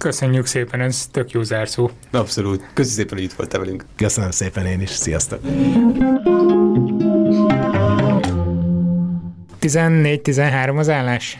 [0.00, 1.90] Köszönjük szépen, ez tök jó zárszó.
[2.10, 2.58] Abszolút.
[2.74, 3.84] Köszönjük szépen, hogy itt voltál velünk.
[3.96, 4.90] Köszönöm szépen én is.
[4.90, 5.40] Sziasztok.
[9.60, 11.38] 14-13 az állás.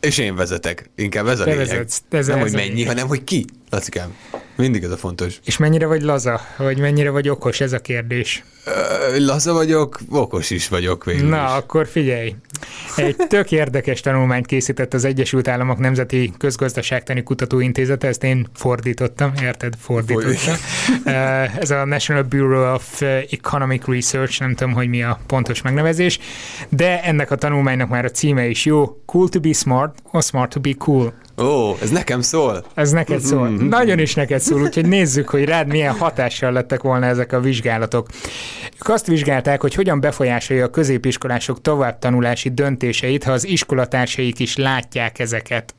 [0.00, 0.90] És én vezetek.
[0.94, 1.66] Inkább ez a Te lényeg.
[1.66, 2.86] Vezetsz, ez Nem, hogy mennyi, lényeg.
[2.86, 3.44] hanem hogy ki.
[3.70, 4.14] Lacikám.
[4.56, 5.38] Mindig ez a fontos.
[5.44, 8.44] És mennyire vagy laza, vagy mennyire vagy okos, ez a kérdés.
[8.64, 11.50] Ö, laza vagyok, okos is vagyok végül Na, is.
[11.52, 12.34] akkor figyelj.
[12.96, 19.74] Egy tök érdekes tanulmányt készített az Egyesült Államok Nemzeti Közgazdaságtani Kutatóintézete, ezt én fordítottam, érted?
[19.78, 20.54] Fordítottam.
[21.58, 26.18] Ez a National Bureau of Economic Research, nem tudom, hogy mi a pontos megnevezés,
[26.68, 29.02] de ennek a tanulmánynak már a címe is jó.
[29.06, 31.14] Cool to be smart, or smart to be cool.
[31.42, 32.64] Ó, ez nekem szól.
[32.74, 33.48] Ez neked szól.
[33.48, 33.68] Mm-hmm.
[33.68, 38.08] Nagyon is neked szól, úgyhogy nézzük, hogy rád milyen hatással lettek volna ezek a vizsgálatok.
[38.74, 45.18] Ők azt vizsgálták, hogy hogyan befolyásolja a középiskolások továbbtanulási döntéseit, ha az iskolatársaik is látják
[45.18, 45.74] ezeket.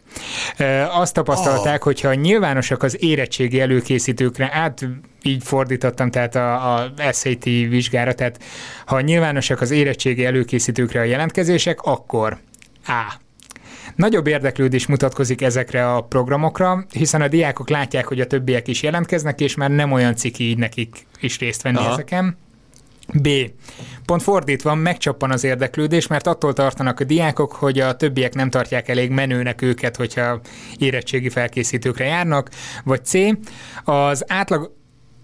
[0.92, 1.84] Azt tapasztalták, oh.
[1.84, 4.88] hogyha nyilvánosak az érettségi előkészítőkre, át
[5.22, 8.40] így fordítottam, tehát a, a SAT vizsgára, tehát
[8.86, 12.38] ha nyilvánosak az érettségi előkészítőkre a jelentkezések, akkor
[12.86, 13.26] A
[13.98, 19.40] Nagyobb érdeklődés mutatkozik ezekre a programokra, hiszen a diákok látják, hogy a többiek is jelentkeznek,
[19.40, 21.92] és már nem olyan ciki így nekik is részt venni Aha.
[21.92, 22.38] ezeken.
[23.14, 23.30] B.
[24.06, 28.90] Pont fordítva, megcsappan az érdeklődés, mert attól tartanak a diákok, hogy a többiek nem tartják
[28.90, 30.40] elég menőnek őket, hogyha
[30.78, 32.50] érettségi felkészítőkre járnak.
[32.84, 33.14] Vagy C.
[33.84, 34.76] Az átlag,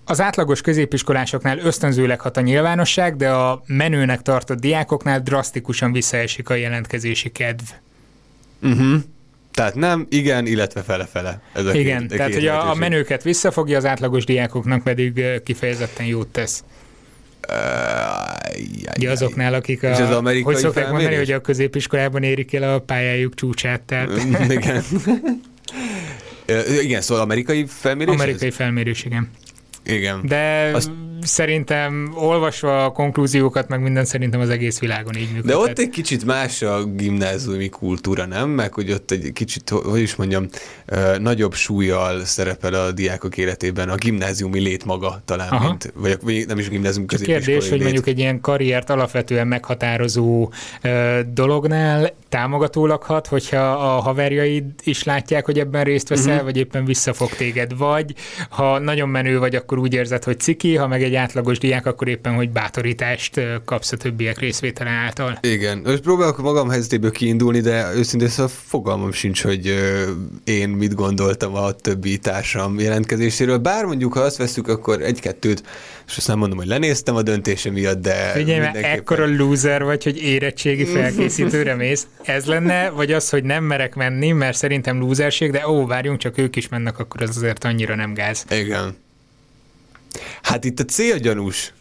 [0.06, 6.54] az átlagos középiskolásoknál ösztönzőleg hat a nyilvánosság, de a menőnek tartott diákoknál drasztikusan visszaesik a
[6.54, 7.64] jelentkezési kedv.
[8.64, 9.02] Uh-huh.
[9.54, 11.42] Tehát nem, igen, illetve fele-fele.
[11.54, 16.06] Ez a igen, két, tehát hogy a, a menőket visszafogja, az átlagos diákoknak pedig kifejezetten
[16.06, 16.64] jót tesz.
[17.50, 17.56] Uh,
[18.94, 22.74] ja, azoknál, akik a, és az amerikai hogy szokták mondani, hogy a középiskolában érik el
[22.74, 23.82] a pályájuk csúcsát.
[23.82, 24.10] Tehát.
[24.50, 24.84] igen.
[26.82, 28.14] igen, szóval amerikai felmérés?
[28.14, 28.56] Amerikai ez?
[28.56, 29.30] felmérés, igen.
[29.86, 30.22] Igen.
[30.24, 30.92] De Azt...
[31.24, 35.46] szerintem olvasva a konklúziókat, meg minden szerintem az egész világon így működik.
[35.46, 38.50] De ott egy kicsit más a gimnáziumi kultúra, nem?
[38.50, 40.48] Meg hogy ott egy kicsit, hogy is mondjam,
[41.20, 45.68] nagyobb súlyjal szerepel a diákok életében a gimnáziumi lét maga talán, Aha.
[45.68, 47.28] mint, vagy nem is gimnázium közép.
[47.28, 50.52] Kérdés, hogy mondjuk egy ilyen karriert alapvetően meghatározó
[51.34, 56.44] dolognál támogatólag hat, hogyha a haverjaid is látják, hogy ebben részt veszel, uh-huh.
[56.44, 58.14] vagy éppen visszafog téged, vagy
[58.50, 62.08] ha nagyon menő vagy, akkor úgy érzed, hogy ciki, ha meg egy átlagos diák, akkor
[62.08, 65.38] éppen, hogy bátorítást kapsz a többiek részvétele által.
[65.42, 69.74] Igen, most próbálok magam helyzetéből kiindulni, de őszintén szóval fogalmam sincs, hogy
[70.44, 73.58] én mit gondoltam a többi társam jelentkezéséről.
[73.58, 75.64] Bár mondjuk, ha azt veszük, akkor egy-kettőt,
[76.08, 78.98] és azt nem mondom, hogy lenéztem a döntése miatt, de Figyelj, mindenképpen...
[78.98, 82.08] ekkora loser vagy, hogy érettségi felkészítőre mész.
[82.24, 86.38] Ez lenne, vagy az, hogy nem merek menni, mert szerintem lúzerség, de ó, várjunk, csak
[86.38, 88.46] ők is mennek, akkor az azért annyira nem gáz.
[88.50, 89.02] Igen.
[90.42, 91.74] Hát itt a C a gyanús.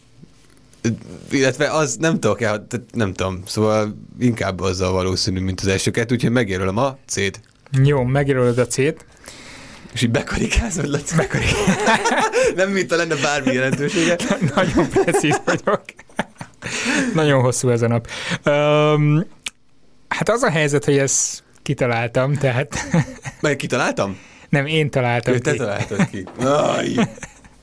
[1.30, 6.14] Illetve az nem tudok el, nem tudom, szóval inkább azzal valószínű, mint az első kettő,
[6.14, 7.40] úgyhogy megjelölöm a C-t.
[7.82, 9.04] Jó, megjelölöd a C-t.
[9.92, 11.16] És így bekarikázod, Laci.
[11.16, 11.76] Bekarikázod.
[12.56, 14.16] nem, mint lenne bármi jelentősége.
[14.54, 15.82] Nagyon precíz vagyok.
[17.14, 18.08] Nagyon hosszú ez a nap.
[18.44, 19.26] Um,
[20.08, 22.88] hát az a helyzet, hogy ezt kitaláltam, tehát...
[23.40, 24.18] Meg kitaláltam?
[24.48, 25.42] Nem, én találtam Ő, ki.
[25.42, 26.26] te találtad ki.
[26.40, 26.94] Aj.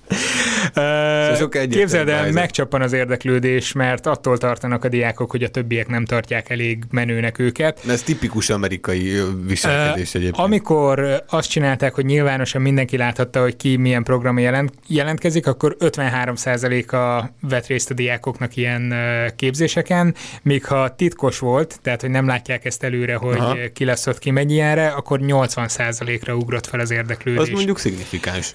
[0.09, 6.05] Egyértelműbb Képzeld el, megcsappan az érdeklődés, mert attól tartanak a diákok, hogy a többiek nem
[6.05, 7.79] tartják elég menőnek őket.
[7.87, 10.45] Ez tipikus amerikai viselkedés egyébként.
[10.45, 17.29] Amikor azt csinálták, hogy nyilvánosan mindenki láthatta, hogy ki milyen program jelent, jelentkezik, akkor 53%-a
[17.47, 18.93] vett részt a diákoknak ilyen
[19.35, 23.37] képzéseken, míg ha titkos volt, tehát hogy nem látják ezt előre, hogy.
[23.37, 23.57] Aha.
[23.73, 27.41] ki lesz ott, ki megy ilyenre, akkor 80%-ra ugrott fel az érdeklődés.
[27.41, 28.53] Az mondjuk szignifikáns.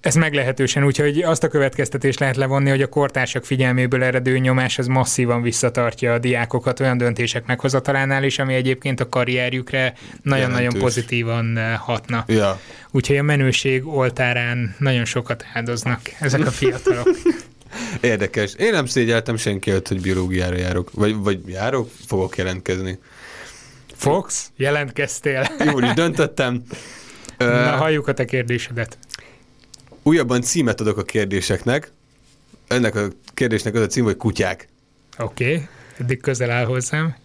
[0.00, 4.86] Ez meglehetősen, úgyhogy azt a következtetést lehet levonni, hogy a kortársak figyelméből eredő nyomás az
[4.86, 11.78] masszívan visszatartja a diákokat olyan döntések meghozatalánál is, ami egyébként a karrierjükre nagyon-nagyon pozitívan eh,
[11.78, 12.24] hatna.
[12.26, 12.60] Ja.
[12.90, 17.08] Úgyhogy a menőség oltárán nagyon sokat áldoznak ezek a fiatalok.
[18.00, 18.54] Érdekes.
[18.54, 20.90] Én nem szégyeltem senki előtt, hogy biológiára járok.
[20.92, 22.98] Vagy, vagy járok, fogok jelentkezni.
[23.94, 25.50] Fox, jelentkeztél?
[25.64, 26.62] Jól is döntöttem.
[27.38, 28.98] Na, halljuk a te kérdésedet.
[30.02, 31.92] Újabban címet adok a kérdéseknek.
[32.68, 34.68] Ennek a kérdésnek az a cím, hogy kutyák.
[35.18, 35.66] Oké, okay.
[35.98, 37.16] eddig közel áll hozzám.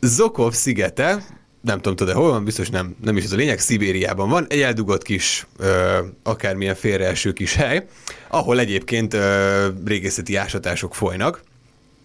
[0.00, 1.24] Zokov szigete,
[1.60, 4.60] nem tudom, tudod hol van, biztos nem, nem is ez a lényeg, Szibériában van, egy
[4.60, 7.86] eldugott kis, ö, akármilyen félreeső kis hely,
[8.28, 11.42] ahol egyébként ö, régészeti ásatások folynak.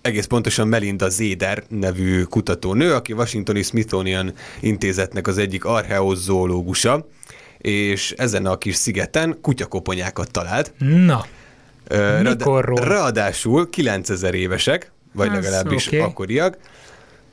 [0.01, 7.07] Egész pontosan Melinda Zéder nevű kutatónő, aki Washingtoni Smithsonian intézetnek az egyik archeozoológusa,
[7.63, 10.73] és ezen a kis szigeten kutyakoponyákat talált.
[10.77, 11.25] Na,
[11.87, 12.79] Ö, Mikorról?
[12.79, 15.99] Ráadásul 9000 évesek, vagy Az legalábbis oké.
[15.99, 16.57] akkoriak.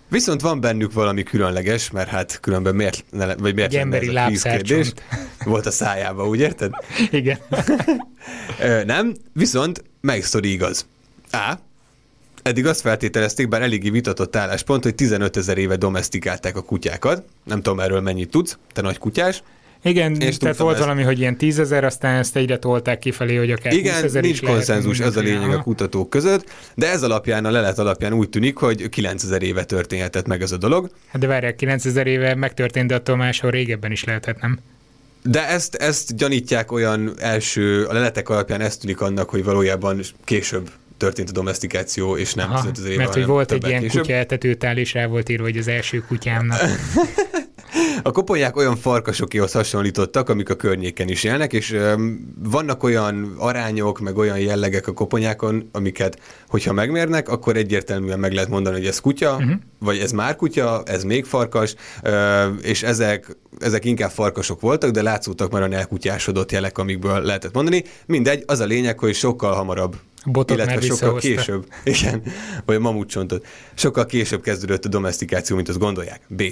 [0.09, 4.12] Viszont van bennük valami különleges, mert hát különben miért, ne, vagy miért Egy emberi ez
[4.12, 5.03] lábszárcsont.
[5.45, 6.70] Volt a szájába, úgy érted?
[7.11, 7.39] igen.
[8.87, 10.87] Nem, viszont melyik sztori igaz?
[11.33, 11.55] A.
[12.43, 17.24] Eddig azt feltételezték, bár eléggé vitatott álláspont, hogy 15 ezer éve domestikálták a kutyákat.
[17.45, 19.43] Nem tudom erről mennyit tudsz, te nagy kutyás.
[19.83, 20.85] Igen, És tehát volt ezt.
[20.85, 24.35] valami, hogy ilyen tízezer, aztán ezt egyre tolták kifelé, hogy akár Igen, 20 ezer nincs
[24.35, 25.62] is lehet, konszenzus, ez a lényeg a Aha.
[25.62, 30.43] kutatók között, de ez alapján, a lelet alapján úgy tűnik, hogy 9000 éve történhetett meg
[30.43, 30.91] ez a dolog.
[31.07, 34.59] Hát de várják, 9000 éve megtörtént, de attól máshol régebben is lehetett, nem?
[35.22, 40.70] De ezt, ezt gyanítják olyan első, a leletek alapján ezt tűnik annak, hogy valójában később
[40.97, 44.01] történt a domestikáció, és nem 15 ezer mert hogy volt egy ilyen később.
[44.03, 46.59] kutya eltetőtál, és rá volt írva, hogy az első kutyámnak.
[48.03, 51.76] A koponyák olyan farkasokéhoz hasonlítottak, amik a környéken is élnek, és
[52.42, 58.48] vannak olyan arányok, meg olyan jellegek a koponyákon, amiket, hogyha megmérnek, akkor egyértelműen meg lehet
[58.48, 59.53] mondani, hogy ez kutya, uh-huh.
[59.78, 61.74] vagy ez már kutya, ez még farkas,
[62.62, 67.84] és ezek, ezek inkább farkasok voltak, de látszottak már a elkutyásodott jelek, amikből lehetett mondani.
[68.07, 72.22] Mindegy, az a lényeg, hogy sokkal hamarabb botot illetve sokkal később, igen,
[72.64, 76.20] vagy a mamutcsontot, sokkal később kezdődött a domestikáció, mint azt gondolják.
[76.28, 76.42] B.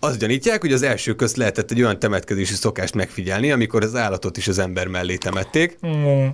[0.00, 4.36] Azt gyanítják, hogy az első közt lehetett egy olyan temetkezési szokást megfigyelni, amikor az állatot
[4.36, 6.26] is az ember mellé temették, Mm.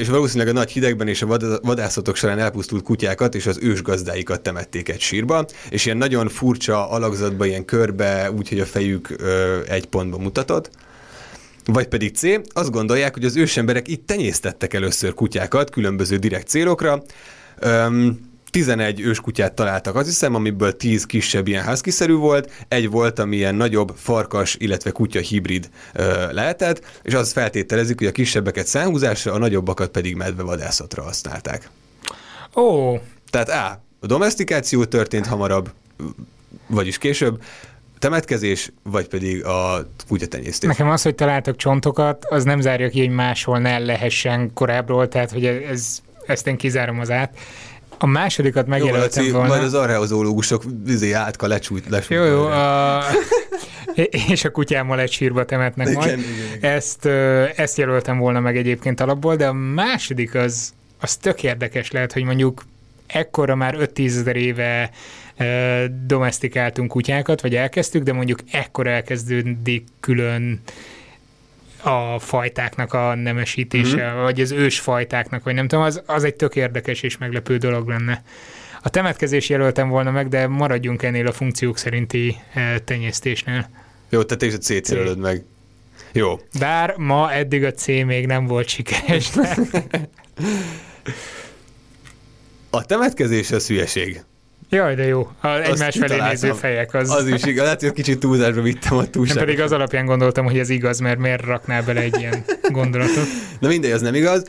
[0.00, 4.40] És valószínűleg a nagy hidegben és a vad- vadászatok során elpusztult kutyákat és az ősgazdáikat
[4.40, 9.16] temették egy sírba, és ilyen nagyon furcsa alakzatban, ilyen körbe, úgyhogy a fejük
[9.68, 10.70] egy pontba mutatott.
[11.64, 17.02] Vagy pedig C, azt gondolják, hogy az ősemberek itt tenyésztettek először kutyákat különböző direkt célokra.
[17.58, 23.36] Öm, 11 őskutyát találtak, azt hiszem, amiből 10 kisebb ilyen husky volt, egy volt, ami
[23.36, 29.32] ilyen nagyobb farkas, illetve kutya hibrid ö, lehetett, és azt feltételezik, hogy a kisebbeket szánhúzásra,
[29.32, 31.70] a nagyobbakat pedig medvevadászatra használták.
[32.56, 32.98] Ó,
[33.30, 33.86] Tehát A.
[34.00, 35.70] A domestikáció történt hamarabb,
[36.66, 37.42] vagyis később,
[37.98, 40.68] temetkezés, vagy pedig a kutyatenyésztés.
[40.68, 45.30] nekem az, hogy találtak csontokat, az nem zárja ki, hogy máshol ne lehessen korábbról, tehát
[45.30, 47.38] hogy ez, ezt én kizárom az át.
[47.98, 49.48] A másodikat Jó, megjelöltem Laci, volna.
[49.48, 52.20] majd az archeozológusok vizé átka lecsújt, lesújt.
[52.20, 53.02] Jó, jó, a...
[54.32, 56.18] és a kutyámmal egy sírba temetnek Igen, majd.
[56.18, 56.72] igen, igen.
[56.72, 57.06] Ezt,
[57.56, 62.22] ezt jelöltem volna meg egyébként alapból, de a második az, az tök érdekes lehet, hogy
[62.22, 62.64] mondjuk
[63.06, 64.90] ekkora már 5-10 ezer éve
[66.06, 70.60] domestikáltunk kutyákat, vagy elkezdtük, de mondjuk ekkor elkezdődik külön
[71.82, 74.22] a fajtáknak a nemesítése, mm-hmm.
[74.22, 78.22] vagy az ősfajtáknak, vagy nem tudom, az, az egy tök érdekes és meglepő dolog lenne.
[78.82, 83.68] A temetkezés jelöltem volna meg, de maradjunk ennél a funkciók szerinti eh, tenyésztésnél.
[84.08, 85.44] Jó, tehát te is a C jelölöd meg.
[86.12, 86.40] Jó.
[86.58, 89.30] Bár ma eddig a C még nem volt sikeres.
[92.70, 94.22] A temetkezés az hülyeség.
[94.70, 95.30] Jaj, de jó.
[95.40, 96.28] A egymás felé kitaláltam.
[96.28, 96.94] néző fejek.
[96.94, 99.42] Az, Az is igaz, lehet, hogy kicsit túlzásba vittem a túlságot.
[99.44, 103.24] pedig az alapján gondoltam, hogy ez igaz, mert miért raknál bele egy ilyen gondolatot.
[103.60, 104.44] Na mindegy, az nem igaz.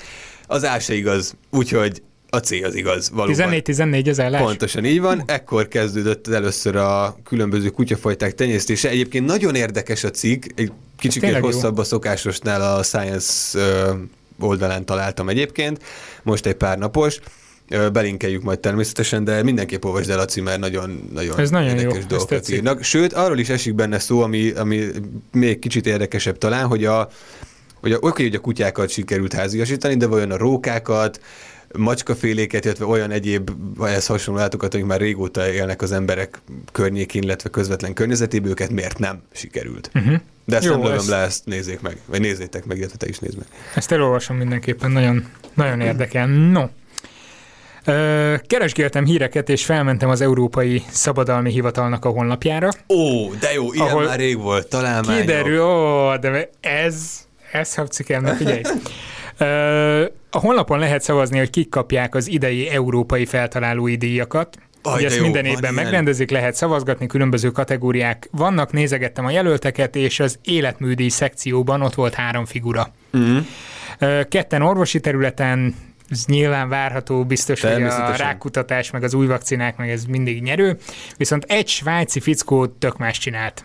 [0.47, 3.49] Az A se igaz, úgyhogy a C az igaz, valóban.
[3.51, 4.41] 14-14 az állás?
[4.41, 8.89] Pontosan így van, ekkor kezdődött először a különböző kutyafajták tenyésztése.
[8.89, 11.39] Egyébként nagyon érdekes a cikk, egy kicsit jó.
[11.39, 13.59] hosszabb a szokásosnál a Science
[14.39, 15.83] oldalán találtam egyébként,
[16.23, 17.19] most egy pár napos,
[17.91, 22.07] belinkeljük majd természetesen, de mindenképp olvasd el, Laci, mert nagyon, nagyon, Ez nagyon érdekes jó,
[22.07, 22.83] dolgokat írnak.
[22.83, 24.85] Sőt, arról is esik benne szó, ami, ami
[25.31, 27.09] még kicsit érdekesebb talán, hogy a,
[27.81, 31.19] hogy a, oké, hogy a kutyákat sikerült háziasítani, de vajon a rókákat,
[31.77, 33.51] macskaféléket, illetve olyan egyéb
[33.81, 36.41] ehhez hasonló állatokat, amik már régóta élnek az emberek
[36.71, 39.91] környékén, illetve közvetlen környezetében, őket miért nem sikerült.
[39.93, 40.15] Uh-huh.
[40.45, 41.07] De ezt Jó, nem lövöm ezt...
[41.07, 43.45] le, ezt nézzék meg, vagy nézzétek meg, illetve te is nézd meg.
[43.75, 46.27] Ezt elolvasom mindenképpen, nagyon, nagyon érdekel.
[46.27, 46.67] No,
[48.47, 52.69] Keresgéltem híreket, és felmentem az Európai Szabadalmi Hivatalnak a honlapjára.
[52.89, 55.19] Ó, de jó, ilyen ahol már rég volt, talán már.
[55.19, 57.19] Kiderül, ó, de ez,
[57.51, 58.61] ez habcikem, figyelj.
[60.31, 64.57] A honlapon lehet szavazni, hogy kik kapják az idei európai feltalálói díjakat.
[64.81, 65.83] Aj, Ugye ezt jó, minden évben ilyen.
[65.83, 72.13] megrendezik, lehet szavazgatni, különböző kategóriák vannak, nézegettem a jelölteket, és az életműdíj szekcióban ott volt
[72.13, 72.93] három figura.
[73.13, 73.45] Uh-huh.
[74.27, 75.75] Ketten orvosi területen,
[76.09, 80.77] ez nyilván várható, biztos, hogy a rákutatás, meg az új vakcinák, meg ez mindig nyerő,
[81.17, 83.63] viszont egy svájci fickó tök más csinált.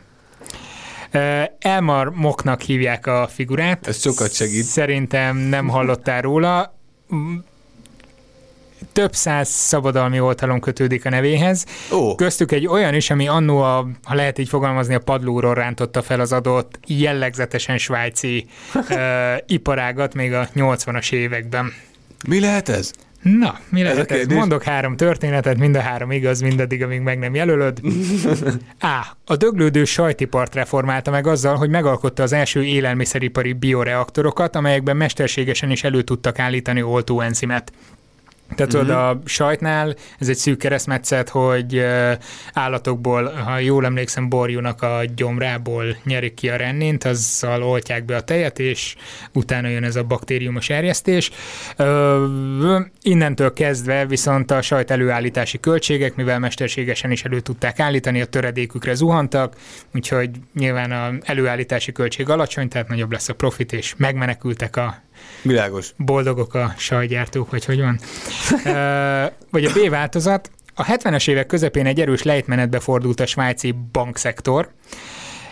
[1.58, 3.86] Elmar Moknak hívják a figurát.
[3.86, 4.64] Ez sokat segít.
[4.64, 6.78] Szerintem nem hallottál róla.
[8.92, 11.66] Több száz szabadalmi oltalom kötődik a nevéhez.
[11.92, 12.14] Ó.
[12.14, 16.20] Köztük egy olyan is, ami annó, a, ha lehet így fogalmazni, a padlóról rántotta fel
[16.20, 21.72] az adott jellegzetesen svájci uh, iparágat még a 80-as években.
[22.26, 22.90] Mi lehet ez?
[23.22, 24.26] Na, mi lehet ez?
[24.26, 27.80] Mondok három történetet, mind a három igaz, mindaddig, amíg meg nem jelölöd.
[28.80, 29.06] A.
[29.24, 35.84] A döglődő sajtipart reformálta meg azzal, hogy megalkotta az első élelmiszeripari bioreaktorokat, amelyekben mesterségesen is
[35.84, 37.72] elő tudtak állítani oltóenzimet.
[38.54, 38.98] Tehát uh-huh.
[38.98, 41.84] a sajtnál ez egy szűk keresztmetszet, hogy
[42.52, 48.20] állatokból, ha jól emlékszem, borjúnak a gyomrából nyerik ki a rennint, azzal oltják be a
[48.20, 48.94] tejet, és
[49.32, 51.30] utána jön ez a baktériumos erjesztés.
[53.02, 58.94] Innentől kezdve viszont a sajt előállítási költségek, mivel mesterségesen is elő tudták állítani, a töredékükre
[58.94, 59.56] zuhantak,
[59.94, 65.02] úgyhogy nyilván a előállítási költség alacsony, tehát nagyobb lesz a profit, és megmenekültek a
[65.44, 65.94] Világos.
[65.96, 67.98] Boldogok a sajgyártók, vagy hogy van.
[69.50, 70.50] vagy a B változat.
[70.74, 74.70] A 70-es évek közepén egy erős lejtmenetbe fordult a svájci bankszektor,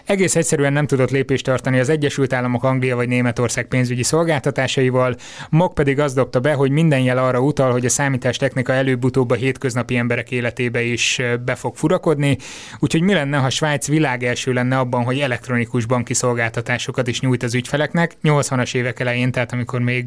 [0.05, 5.17] egész egyszerűen nem tudott lépést tartani az Egyesült Államok, Anglia vagy Németország pénzügyi szolgáltatásaival,
[5.51, 9.35] Mok pedig azt dobta be, hogy minden jel arra utal, hogy a számítástechnika előbb-utóbb a
[9.35, 12.39] hétköznapi emberek életébe is be fog furakodni,
[12.79, 17.43] úgyhogy mi lenne, ha Svájc világ első lenne abban, hogy elektronikus banki szolgáltatásokat is nyújt
[17.43, 20.05] az ügyfeleknek, 80-as évek elején, tehát amikor még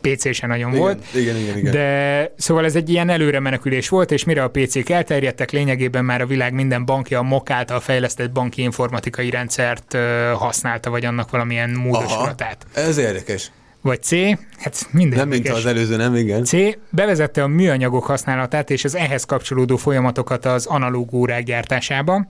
[0.00, 1.04] PC se nagyon igen, volt.
[1.14, 1.72] Igen, igen, igen.
[1.72, 6.20] De szóval ez egy ilyen előre menekülés volt, és mire a PC-k elterjedtek, lényegében már
[6.20, 9.96] a világ minden bankja a MOK által fejlesztett banki informatikai rendszert
[10.34, 12.66] használta, vagy annak valamilyen módosulatát.
[12.74, 13.50] Ez érdekes.
[13.82, 14.10] Vagy C,
[14.58, 15.18] hát minden.
[15.18, 16.44] Nem, mint az előző, nem, igen.
[16.44, 16.52] C,
[16.90, 22.26] bevezette a műanyagok használatát és az ehhez kapcsolódó folyamatokat az analóg órák gyártásába,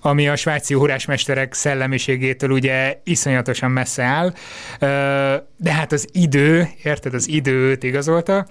[0.00, 4.32] ami a svájci órásmesterek szellemiségétől ugye iszonyatosan messze áll,
[5.56, 8.46] de hát az idő, érted, az időt igazolta,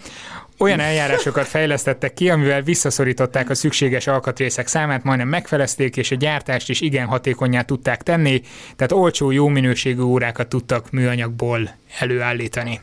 [0.61, 6.69] olyan eljárásokat fejlesztettek ki, amivel visszaszorították a szükséges alkatrészek számát, majdnem megfelezték, és a gyártást
[6.69, 8.41] is igen hatékonyá tudták tenni,
[8.75, 12.79] tehát olcsó, jó minőségű órákat tudtak műanyagból előállítani.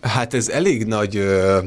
[0.00, 1.16] Hát ez elég nagy...
[1.16, 1.58] Ö...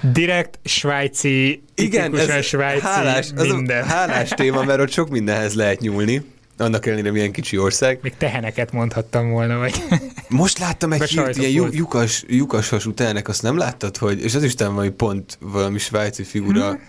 [0.00, 3.82] Direkt svájci, igen, ez svájci hálás, minden.
[3.82, 6.22] Az hálás téma, mert ott sok mindenhez lehet nyúlni.
[6.58, 7.98] Annak ellenére milyen kicsi ország.
[8.02, 9.82] Még teheneket mondhattam volna, vagy...
[10.28, 14.42] Most láttam egy hírt, ilyen lyukas, lyukas hasú tehenek, azt nem láttad, hogy, és az
[14.42, 16.80] Isten valami pont valami svájci figura hmm.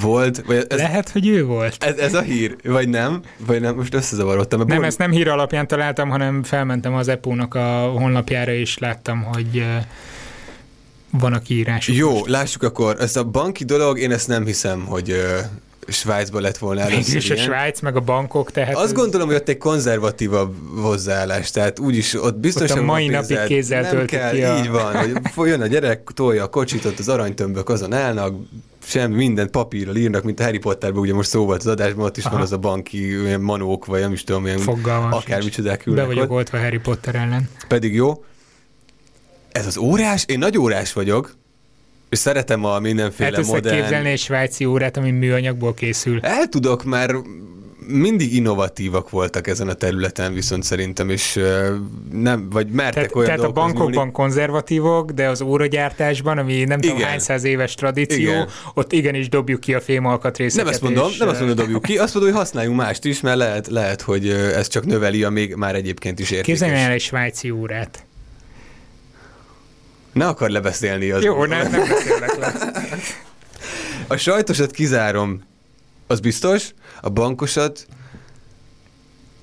[0.00, 0.42] volt.
[0.46, 1.76] Vagy ez, Lehet, hogy ő volt.
[1.84, 3.22] Ez, ez a hír, vagy nem?
[3.46, 4.62] Vagy nem, most összezavarodtam.
[4.66, 9.64] Nem, ezt nem hír alapján találtam, hanem felmentem az EPO-nak a honlapjára, és láttam, hogy
[11.10, 11.88] van a kiírás.
[11.88, 12.28] Jó, most.
[12.28, 12.96] lássuk akkor.
[13.00, 15.16] Ez a banki dolog, én ezt nem hiszem, hogy
[15.90, 18.74] Svájcba lett volna először Mégis a Svájc, meg a bankok, tehát...
[18.74, 22.76] Azt gondolom, hogy ott egy konzervatívabb hozzáállás, tehát úgyis ott biztosan...
[22.76, 24.58] Ott a mai napig kézzel nem kell, ki a...
[24.58, 28.34] így van, hogy folyjon a gyerek, tolja a kocsit, ott az aranytömbök azon állnak,
[28.82, 32.16] sem minden papírral írnak, mint a Harry Potterben, ugye most szó volt az adásban, ott
[32.16, 32.34] is Aha.
[32.34, 34.60] van az a banki olyan manók, vagy nem is tudom, ilyen
[35.10, 37.48] akármicsodák ülnek Be vagyok oltva Harry Potter ellen.
[37.68, 38.24] Pedig jó.
[39.52, 41.36] Ez az órás, én nagy órás vagyok,
[42.10, 43.76] és szeretem a mindenféle hát modern...
[43.76, 46.20] képzelni egy svájci órát, ami műanyagból készül.
[46.22, 47.14] El tudok, mert
[47.86, 51.40] mindig innovatívak voltak ezen a területen, viszont szerintem, és
[52.12, 54.12] nem, vagy mertek tehát, olyan Tehát a bankokban nyúlni.
[54.12, 56.90] konzervatívok, de az óragyártásban, ami nem Igen.
[56.90, 58.48] tudom hány száz éves tradíció, Igen.
[58.74, 60.64] ott igenis dobjuk ki a fémalkatrészeket.
[60.64, 63.20] Nem ezt mondom, és, nem azt mondom, dobjuk ki, azt mondom, hogy használjunk mást is,
[63.20, 66.58] mert lehet, lehet hogy ez csak növeli a még már egyébként is értékes.
[66.58, 68.04] Képzelj el egy svájci órát
[70.12, 71.22] Ne akar lebeszélni az.
[71.22, 72.52] Jó, nem, nem beszélek le.
[74.06, 75.42] A sajtosat kizárom,
[76.06, 77.86] az biztos, a bankosat,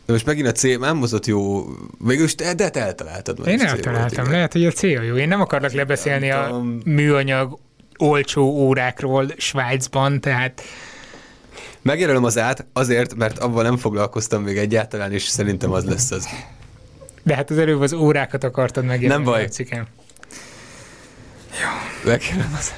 [0.06, 1.66] most megint a cél nem hozott jó,
[2.00, 3.48] végülis te, de te eltaláltad.
[3.48, 5.16] Én eltaláltam, lehet, hogy a cél jó.
[5.16, 7.58] Én nem akarlak lebeszélni a műanyag
[7.98, 10.62] olcsó órákról Svájcban, tehát
[11.82, 16.28] Megjelölöm az át azért, mert abban nem foglalkoztam még egyáltalán, és szerintem az lesz az.
[17.24, 19.24] De hát az előbb az órákat akartad megjelölni.
[19.24, 19.48] Nem baj.
[19.70, 19.88] a
[21.52, 21.70] cikkem.
[22.06, 22.74] Megjelölöm az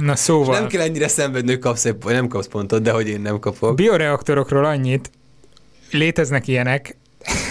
[0.00, 3.20] Na És szóval, nem kell ennyire szenvedni, hogy kapsz, nem kapsz pontot, de hogy én
[3.20, 3.74] nem kapok.
[3.74, 5.10] bioreaktorokról annyit,
[5.90, 6.96] léteznek ilyenek,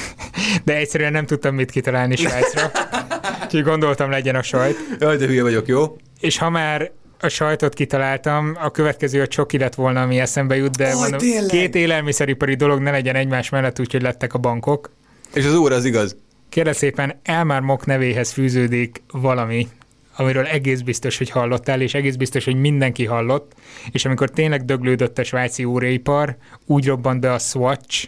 [0.66, 2.72] de egyszerűen nem tudtam mit kitalálni Svájcra.
[3.44, 4.78] Úgyhogy gondoltam legyen a sajt.
[5.00, 5.96] Jaj, de hülye vagyok, jó?
[6.20, 10.78] És ha már a sajtot kitaláltam, a következő a csoki lett volna, ami eszembe jut,
[10.78, 11.46] de Aj, mondom, tényleg?
[11.46, 14.92] két élelmiszeripari dolog ne legyen egymás mellett, úgyhogy lettek a bankok.
[15.34, 16.18] És az óra az igaz.
[16.50, 19.68] Kérlek szépen, Elmar Mok nevéhez fűződik valami,
[20.16, 23.54] amiről egész biztos, hogy hallottál, és egész biztos, hogy mindenki hallott,
[23.92, 28.08] és amikor tényleg döglődött a svájci óraipar, úgy robbant be a Swatch,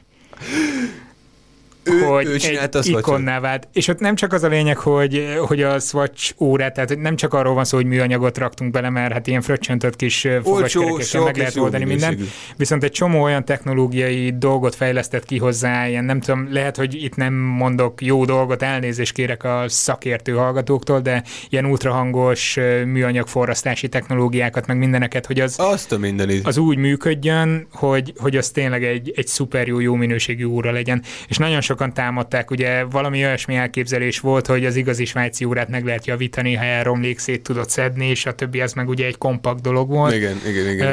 [1.86, 3.68] Ő, hogy ő egy ikonná vált.
[3.74, 7.16] És ott nem csak az a lényeg, hogy, hogy a Swatch órát, tehát hogy nem
[7.16, 11.24] csak arról van szó, hogy műanyagot raktunk bele, mert hát ilyen fröccsöntött kis fogaskerekekkel sok
[11.26, 12.12] meg lehet oldani mindent.
[12.12, 12.38] minőségű.
[12.58, 17.16] Viszont egy csomó olyan technológiai dolgot fejlesztett ki hozzá, ilyen nem tudom, lehet, hogy itt
[17.16, 24.68] nem mondok jó dolgot, elnézést kérek a szakértő hallgatóktól, de ilyen ultrahangos műanyag forrasztási technológiákat,
[24.68, 26.48] meg mindeneket, hogy az, Azt a mindenit.
[26.48, 31.04] az úgy működjön, hogy, hogy az tényleg egy, egy szuper jó, jó minőségű óra legyen.
[31.28, 35.86] És nagyon sokan támadták, ugye valami olyasmi elképzelés volt, hogy az igazi svájci órát meg
[35.86, 39.62] lehet javítani, ha elromlék, szét tudod szedni, és a többi az meg ugye egy kompakt
[39.62, 40.14] dolog volt.
[40.14, 40.88] Igen, igen, igen.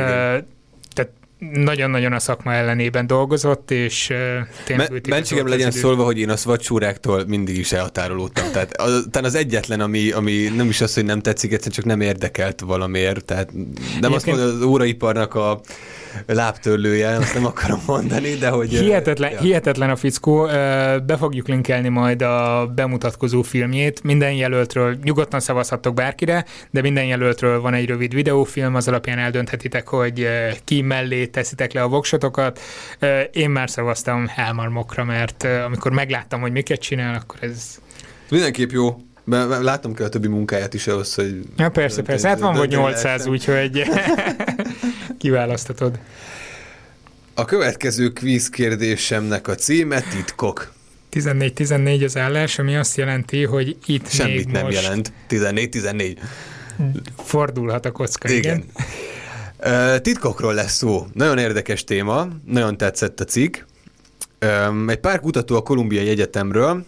[0.94, 1.10] tehát
[1.52, 4.12] nagyon-nagyon a szakma ellenében dolgozott, és
[4.64, 5.78] tényleg Me- mentségem legyen idő.
[5.78, 8.52] szólva, hogy én a szvacsúráktól mindig is elhatárolódtam.
[8.52, 11.84] Tehát az, talán az egyetlen, ami, ami nem is az, hogy nem tetszik, egyszerűen csak
[11.84, 13.24] nem érdekelt valamiért.
[13.24, 15.60] Tehát nem azt Egyébként- mondom, az óraiparnak a
[16.26, 18.68] lábtörlője, azt nem akarom mondani, de hogy...
[18.68, 19.40] Hihetetlen, ja.
[19.40, 20.44] hihetetlen a fickó,
[21.06, 24.02] be fogjuk linkelni majd a bemutatkozó filmjét.
[24.02, 29.88] Minden jelöltről, nyugodtan szavazhattok bárkire, de minden jelöltről van egy rövid videófilm, az alapján eldönthetitek,
[29.88, 30.28] hogy
[30.64, 32.60] ki mellé teszitek le a voksotokat.
[33.32, 37.78] Én már szavaztam Helmar Mokra, mert amikor megláttam, hogy miket csinál, akkor ez...
[38.30, 38.96] Mindenképp jó.
[39.60, 41.40] Látom kell a többi munkáját is ahhoz, hogy...
[41.56, 42.28] Ja, persze, persze.
[42.28, 43.30] Hát van vagy dönteni 800, lehessen.
[43.30, 43.82] úgyhogy
[45.22, 45.98] kiválasztatod.
[47.34, 50.72] A következő kvíz kérdésemnek a címe titkok.
[51.12, 55.12] 14-14 az állás, ami azt jelenti, hogy itt Semmit még nem most jelent.
[55.28, 56.16] 14-14.
[57.16, 58.28] fordulhat a kocka.
[58.28, 58.64] Igen.
[59.58, 61.06] Ö, Titkokról lesz szó.
[61.12, 63.56] Nagyon érdekes téma, nagyon tetszett a cikk.
[64.86, 66.84] Egy pár kutató a Kolumbiai Egyetemről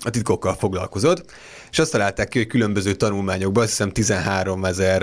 [0.00, 1.32] a titkokkal foglalkozott,
[1.70, 5.02] és azt találták ki, hogy különböző tanulmányokban, azt hiszem 13 ezer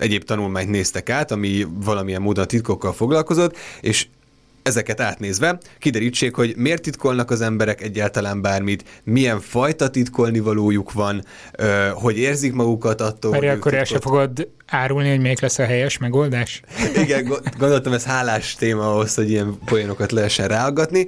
[0.00, 4.06] egyéb tanulmányt néztek át, ami valamilyen módon a titkokkal foglalkozott, és
[4.62, 11.24] ezeket átnézve kiderítsék, hogy miért titkolnak az emberek egyáltalán bármit, milyen fajta titkolni valójuk van,
[11.94, 15.64] hogy érzik magukat attól, Mert hogy akkor el se fogod árulni, hogy melyik lesz a
[15.64, 16.62] helyes megoldás?
[17.02, 21.06] igen, go- gondoltam, ez hálás téma ahhoz, hogy ilyen poénokat lehessen ráaggatni.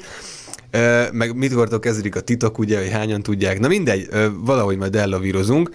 [1.12, 3.58] Meg mit kortól kezdődik a titok, ugye, hogy hányan tudják.
[3.58, 5.70] Na mindegy, valahogy majd ellavírozunk.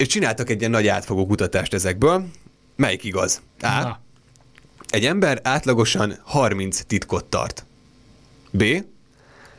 [0.00, 2.26] És csináltak egy ilyen nagy átfogó kutatást ezekből.
[2.76, 3.42] Melyik igaz?
[3.60, 3.66] A.
[3.66, 4.00] Na,
[4.88, 7.64] Egy ember átlagosan 30 titkot tart.
[8.50, 8.62] B.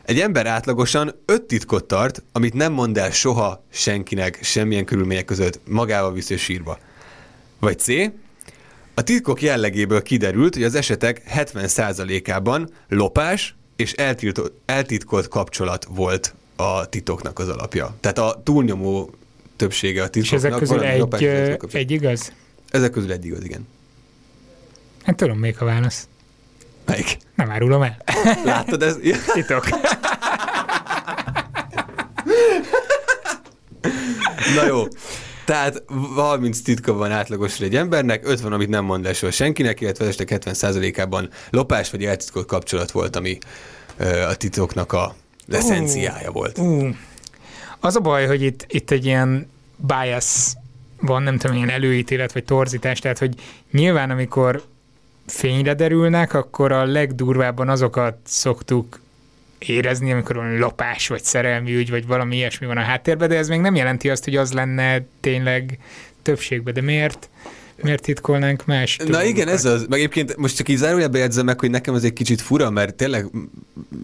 [0.04, 5.60] Egy ember átlagosan 5 titkot tart, amit nem mond el soha senkinek, semmilyen körülmények között,
[5.68, 6.80] magával viszi sírba.
[7.60, 7.88] Vagy C.
[8.94, 16.86] A titkok jellegéből kiderült, hogy az esetek 70%-ában lopás és eltilto- eltitkolt kapcsolat volt a
[16.86, 17.96] titoknak az alapja.
[18.00, 19.10] Tehát a túlnyomó
[19.62, 21.22] többsége a és titkoknak ezek közül egy,
[21.68, 22.34] és egy igaz?
[22.70, 23.68] Ezek közül egy igaz, igen.
[25.04, 26.08] Hát tudom még a válasz.
[26.86, 27.18] Melyik?
[27.36, 27.98] Nem árulom el.
[28.46, 28.98] Láttad ez?
[29.34, 29.70] Titok.
[34.56, 34.84] Na jó.
[35.46, 35.84] Tehát
[36.16, 40.10] 30 titka van átlagosan egy embernek, 50, amit nem mond el soha senkinek, illetve az
[40.10, 43.38] estek 70%-ában lopás vagy eltitkolt kapcsolat volt, ami
[43.98, 45.16] ö, a titoknak a
[45.48, 46.58] eszenciája volt.
[46.58, 46.90] Ú,
[47.80, 49.51] az a baj, hogy itt, itt egy ilyen
[49.88, 50.54] bias
[51.02, 53.36] van, nem tudom, ilyen előítélet vagy torzítás, tehát hogy
[53.72, 54.64] nyilván amikor
[55.28, 59.00] fényre derülnek, akkor a legdurvábban azokat szoktuk
[59.60, 63.48] érezni, amikor olyan lopás, vagy szerelmi ügy, vagy valami ilyesmi van a háttérben, de ez
[63.48, 65.80] még nem jelenti azt, hogy az lenne tényleg
[66.22, 66.74] többségben.
[66.74, 67.30] De miért?
[67.84, 68.98] Miért titkolnánk más?
[69.08, 69.86] Na igen, ez az.
[69.90, 72.96] Meg egyébként most csak így zárójelbe jegyzem meg, hogy nekem ez egy kicsit fura, mert
[72.96, 73.26] tényleg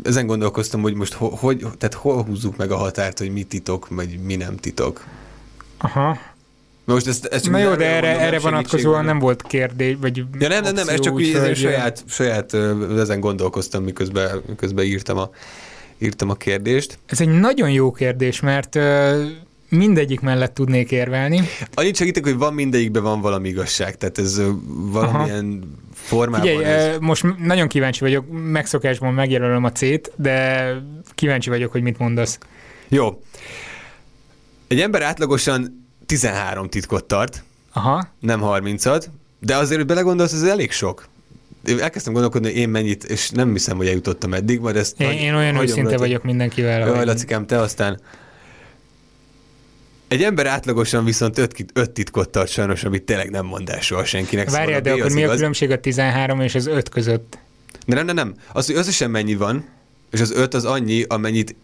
[0.04, 3.88] ezen gondolkoztam, hogy most ho, hogy, tehát hol húzzuk meg a határt, hogy mi titok,
[3.90, 5.06] vagy mi nem titok.
[5.78, 6.18] Aha.
[6.86, 10.48] Most ezt, ezt Na jó, de erre, mondom, erre vonatkozóan nem volt kérdés, vagy Ja
[10.48, 12.54] nem, nem, nem, ez csak így úgyhogy, saját, saját
[12.98, 15.30] ezen gondolkoztam, miközben, miközben írtam, a,
[15.98, 17.00] írtam a kérdést.
[17.06, 18.80] Ez egy nagyon jó kérdés, mert
[19.70, 21.42] mindegyik mellett tudnék érvelni.
[21.74, 25.64] Annyit segítek, hogy van mindegyikben van valami igazság, tehát ez valamilyen
[25.94, 26.98] formában Figyelj, ez...
[27.00, 30.68] most nagyon kíváncsi vagyok, megszokásban megjelölöm a C-t, de
[31.16, 32.40] kíváncsi vagyok, hogy mit mondasz.
[32.88, 33.22] Jó.
[34.68, 37.43] Egy ember átlagosan 13 titkot tart,
[37.74, 39.05] Aha, nem 30-at,
[39.39, 41.07] de azért, hogy belegondolsz, ez elég sok.
[41.65, 45.01] Én elkezdtem gondolkodni, hogy én mennyit, és nem hiszem, hogy eljutottam eddig, majd ezt...
[45.01, 45.97] én, nagy- én olyan őszinte rajta.
[45.97, 46.80] vagyok mindenkivel.
[46.80, 47.99] Jaj, Lacikám, te aztán...
[50.07, 54.05] Egy ember átlagosan viszont öt, öt titkot tart sajnos, amit tényleg nem mond el soha
[54.05, 54.49] senkinek.
[54.49, 57.38] Várjál, de szóval B akkor mi a különbség a 13 és az 5 között?
[57.86, 58.36] De nem, nem, nem.
[58.51, 59.65] Az, hogy összesen mennyi van,
[60.11, 61.55] és az öt az annyi, amennyit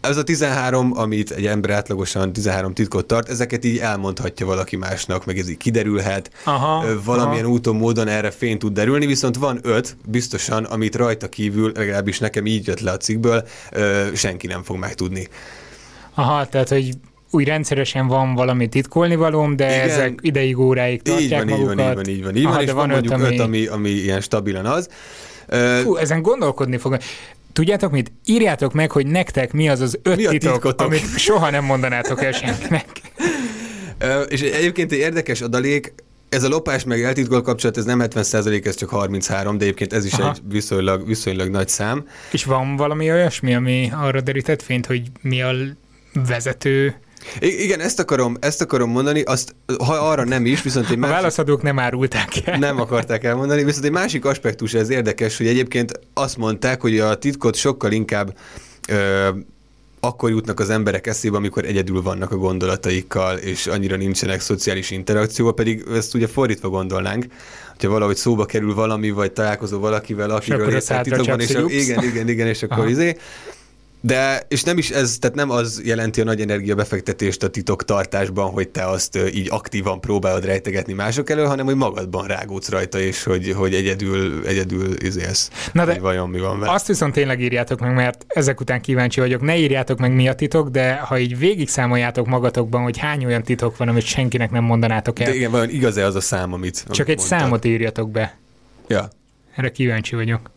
[0.00, 5.26] ez a 13, amit egy ember átlagosan 13 titkot tart, ezeket így elmondhatja valaki másnak,
[5.26, 6.30] meg ez így kiderülhet.
[6.44, 7.52] Aha, Valamilyen aha.
[7.52, 12.46] úton, módon erre fény tud derülni, viszont van öt, biztosan, amit rajta kívül, legalábbis nekem
[12.46, 13.44] így jött le a cikkből,
[14.14, 15.28] senki nem fog megtudni.
[16.14, 16.90] Aha, tehát, hogy
[17.30, 19.88] úgy rendszeresen van valami titkolni valóm, de Igen.
[19.88, 21.94] ezek ideig, óráig tartják Így van, így magukat.
[21.94, 23.34] van, így van, így van, így van, Aha, és de van, van öt, mondjuk ami-
[23.36, 24.88] öt, ami, ami ilyen stabilan az.
[25.82, 26.98] Fú, ezen gondolkodni fog.
[27.52, 28.12] Tudjátok mit?
[28.24, 30.86] Írjátok meg, hogy nektek mi az az öt Mi titok, titkotok?
[30.86, 32.86] amit soha nem mondanátok el senkinek.
[33.98, 35.92] Ö, És egyébként egy érdekes adalék,
[36.28, 40.04] ez a lopás meg eltitkolt kapcsolat, ez nem 70% ez csak 33, de egyébként ez
[40.04, 40.30] is Aha.
[40.30, 42.06] egy viszonylag, viszonylag nagy szám.
[42.32, 45.52] És van valami olyasmi, ami arra derített fényt, hogy mi a
[46.26, 46.94] vezető?
[47.40, 49.54] I- igen, ezt akarom, ezt akarom mondani, azt,
[49.84, 52.58] ha arra nem is, viszont egy A másik, válaszadók nem árulták el.
[52.58, 57.14] nem akarták elmondani, viszont egy másik aspektus ez érdekes, hogy egyébként azt mondták, hogy a
[57.14, 58.36] titkot sokkal inkább
[58.88, 59.28] ö,
[60.00, 65.54] akkor jutnak az emberek eszébe, amikor egyedül vannak a gondolataikkal, és annyira nincsenek szociális interakcióval,
[65.54, 67.26] pedig ezt ugye fordítva gondolnánk,
[67.70, 71.72] hogyha valahogy szóba kerül valami, vagy találkozol valakivel, akiről a szádra titokban, és ups.
[71.72, 72.88] igen, igen, igen, és akkor Aha.
[72.88, 73.16] izé.
[74.00, 78.50] De, és nem is ez, tehát nem az jelenti a nagy energia befektetést a titoktartásban,
[78.50, 83.22] hogy te azt így aktívan próbálod rejtegetni mások elől, hanem hogy magadban rágódsz rajta, és
[83.22, 85.50] hogy, hogy egyedül, egyedül izélsz.
[85.72, 86.72] Na de vajon mi van vele.
[86.72, 89.40] Azt viszont tényleg írjátok meg, mert ezek után kíváncsi vagyok.
[89.40, 93.42] Ne írjátok meg mi a titok, de ha így végig számoljátok magatokban, hogy hány olyan
[93.42, 95.26] titok van, amit senkinek nem mondanátok el.
[95.26, 97.38] De igen, vajon igaz-e az a szám, amit Csak amit egy mondtad?
[97.38, 98.38] számot írjatok be.
[98.88, 99.08] Ja.
[99.56, 100.50] Erre kíváncsi vagyok.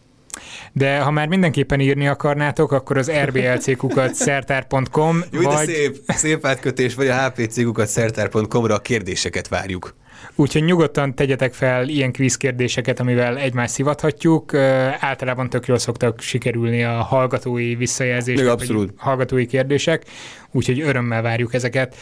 [0.72, 6.96] De ha már mindenképpen írni akarnátok, akkor az rblc-kukat szertár.com, Jó, vagy szép, szép átkötés,
[6.96, 9.96] vagy a hpcgukat szertár.com-ra a kérdéseket várjuk.
[10.36, 14.54] úgyhogy nyugodtan tegyetek fel ilyen kvíz kérdéseket, amivel egymást szivathatjuk.
[15.00, 18.94] Általában tök jól szoktak sikerülni a hallgatói visszajelzések, abszolút.
[18.98, 20.04] hallgatói kérdések,
[20.52, 21.96] úgyhogy örömmel várjuk ezeket.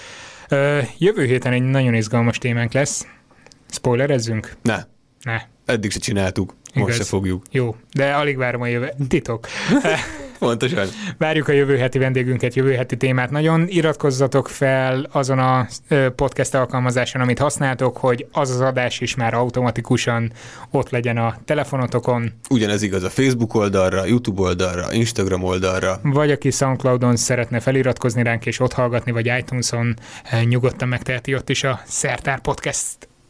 [0.97, 3.07] Jövő héten egy nagyon izgalmas témánk lesz.
[3.69, 4.53] Spoilerezzünk?
[4.61, 4.77] Ne,
[5.23, 5.41] Ne.
[5.65, 6.95] eddig se csináltuk, most Igaz.
[6.95, 7.43] se fogjuk.
[7.51, 8.93] Jó, de alig várom a jövő.
[9.07, 9.47] Titok.
[10.39, 10.88] Pontosan.
[11.17, 13.30] Várjuk a jövő heti vendégünket, jövő heti témát.
[13.30, 15.67] Nagyon iratkozzatok fel azon a
[16.15, 20.32] podcast alkalmazáson, amit használtok, hogy az az adás is már automatikusan
[20.72, 25.99] ott legyen a telefonotokon, Ugyanez igaz a Facebook oldalra, YouTube oldalra, Instagram oldalra.
[26.03, 31.49] vagy aki Soundcloudon szeretne feliratkozni ránk és ott hallgatni, vagy iTunes-on eh, nyugodtan megteheti ott
[31.49, 32.41] is a Szertár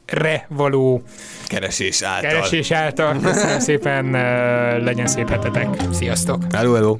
[0.06, 1.04] Podcast-re való
[1.48, 2.32] Keresés által.
[2.32, 3.20] keresés által.
[3.20, 4.12] Köszönöm szépen,
[4.84, 5.68] legyen szép hetetek.
[5.92, 6.44] Sziasztok!
[6.54, 6.98] Hello, hello.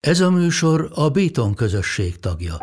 [0.00, 2.56] Ez a műsor a Béton közösség tagja.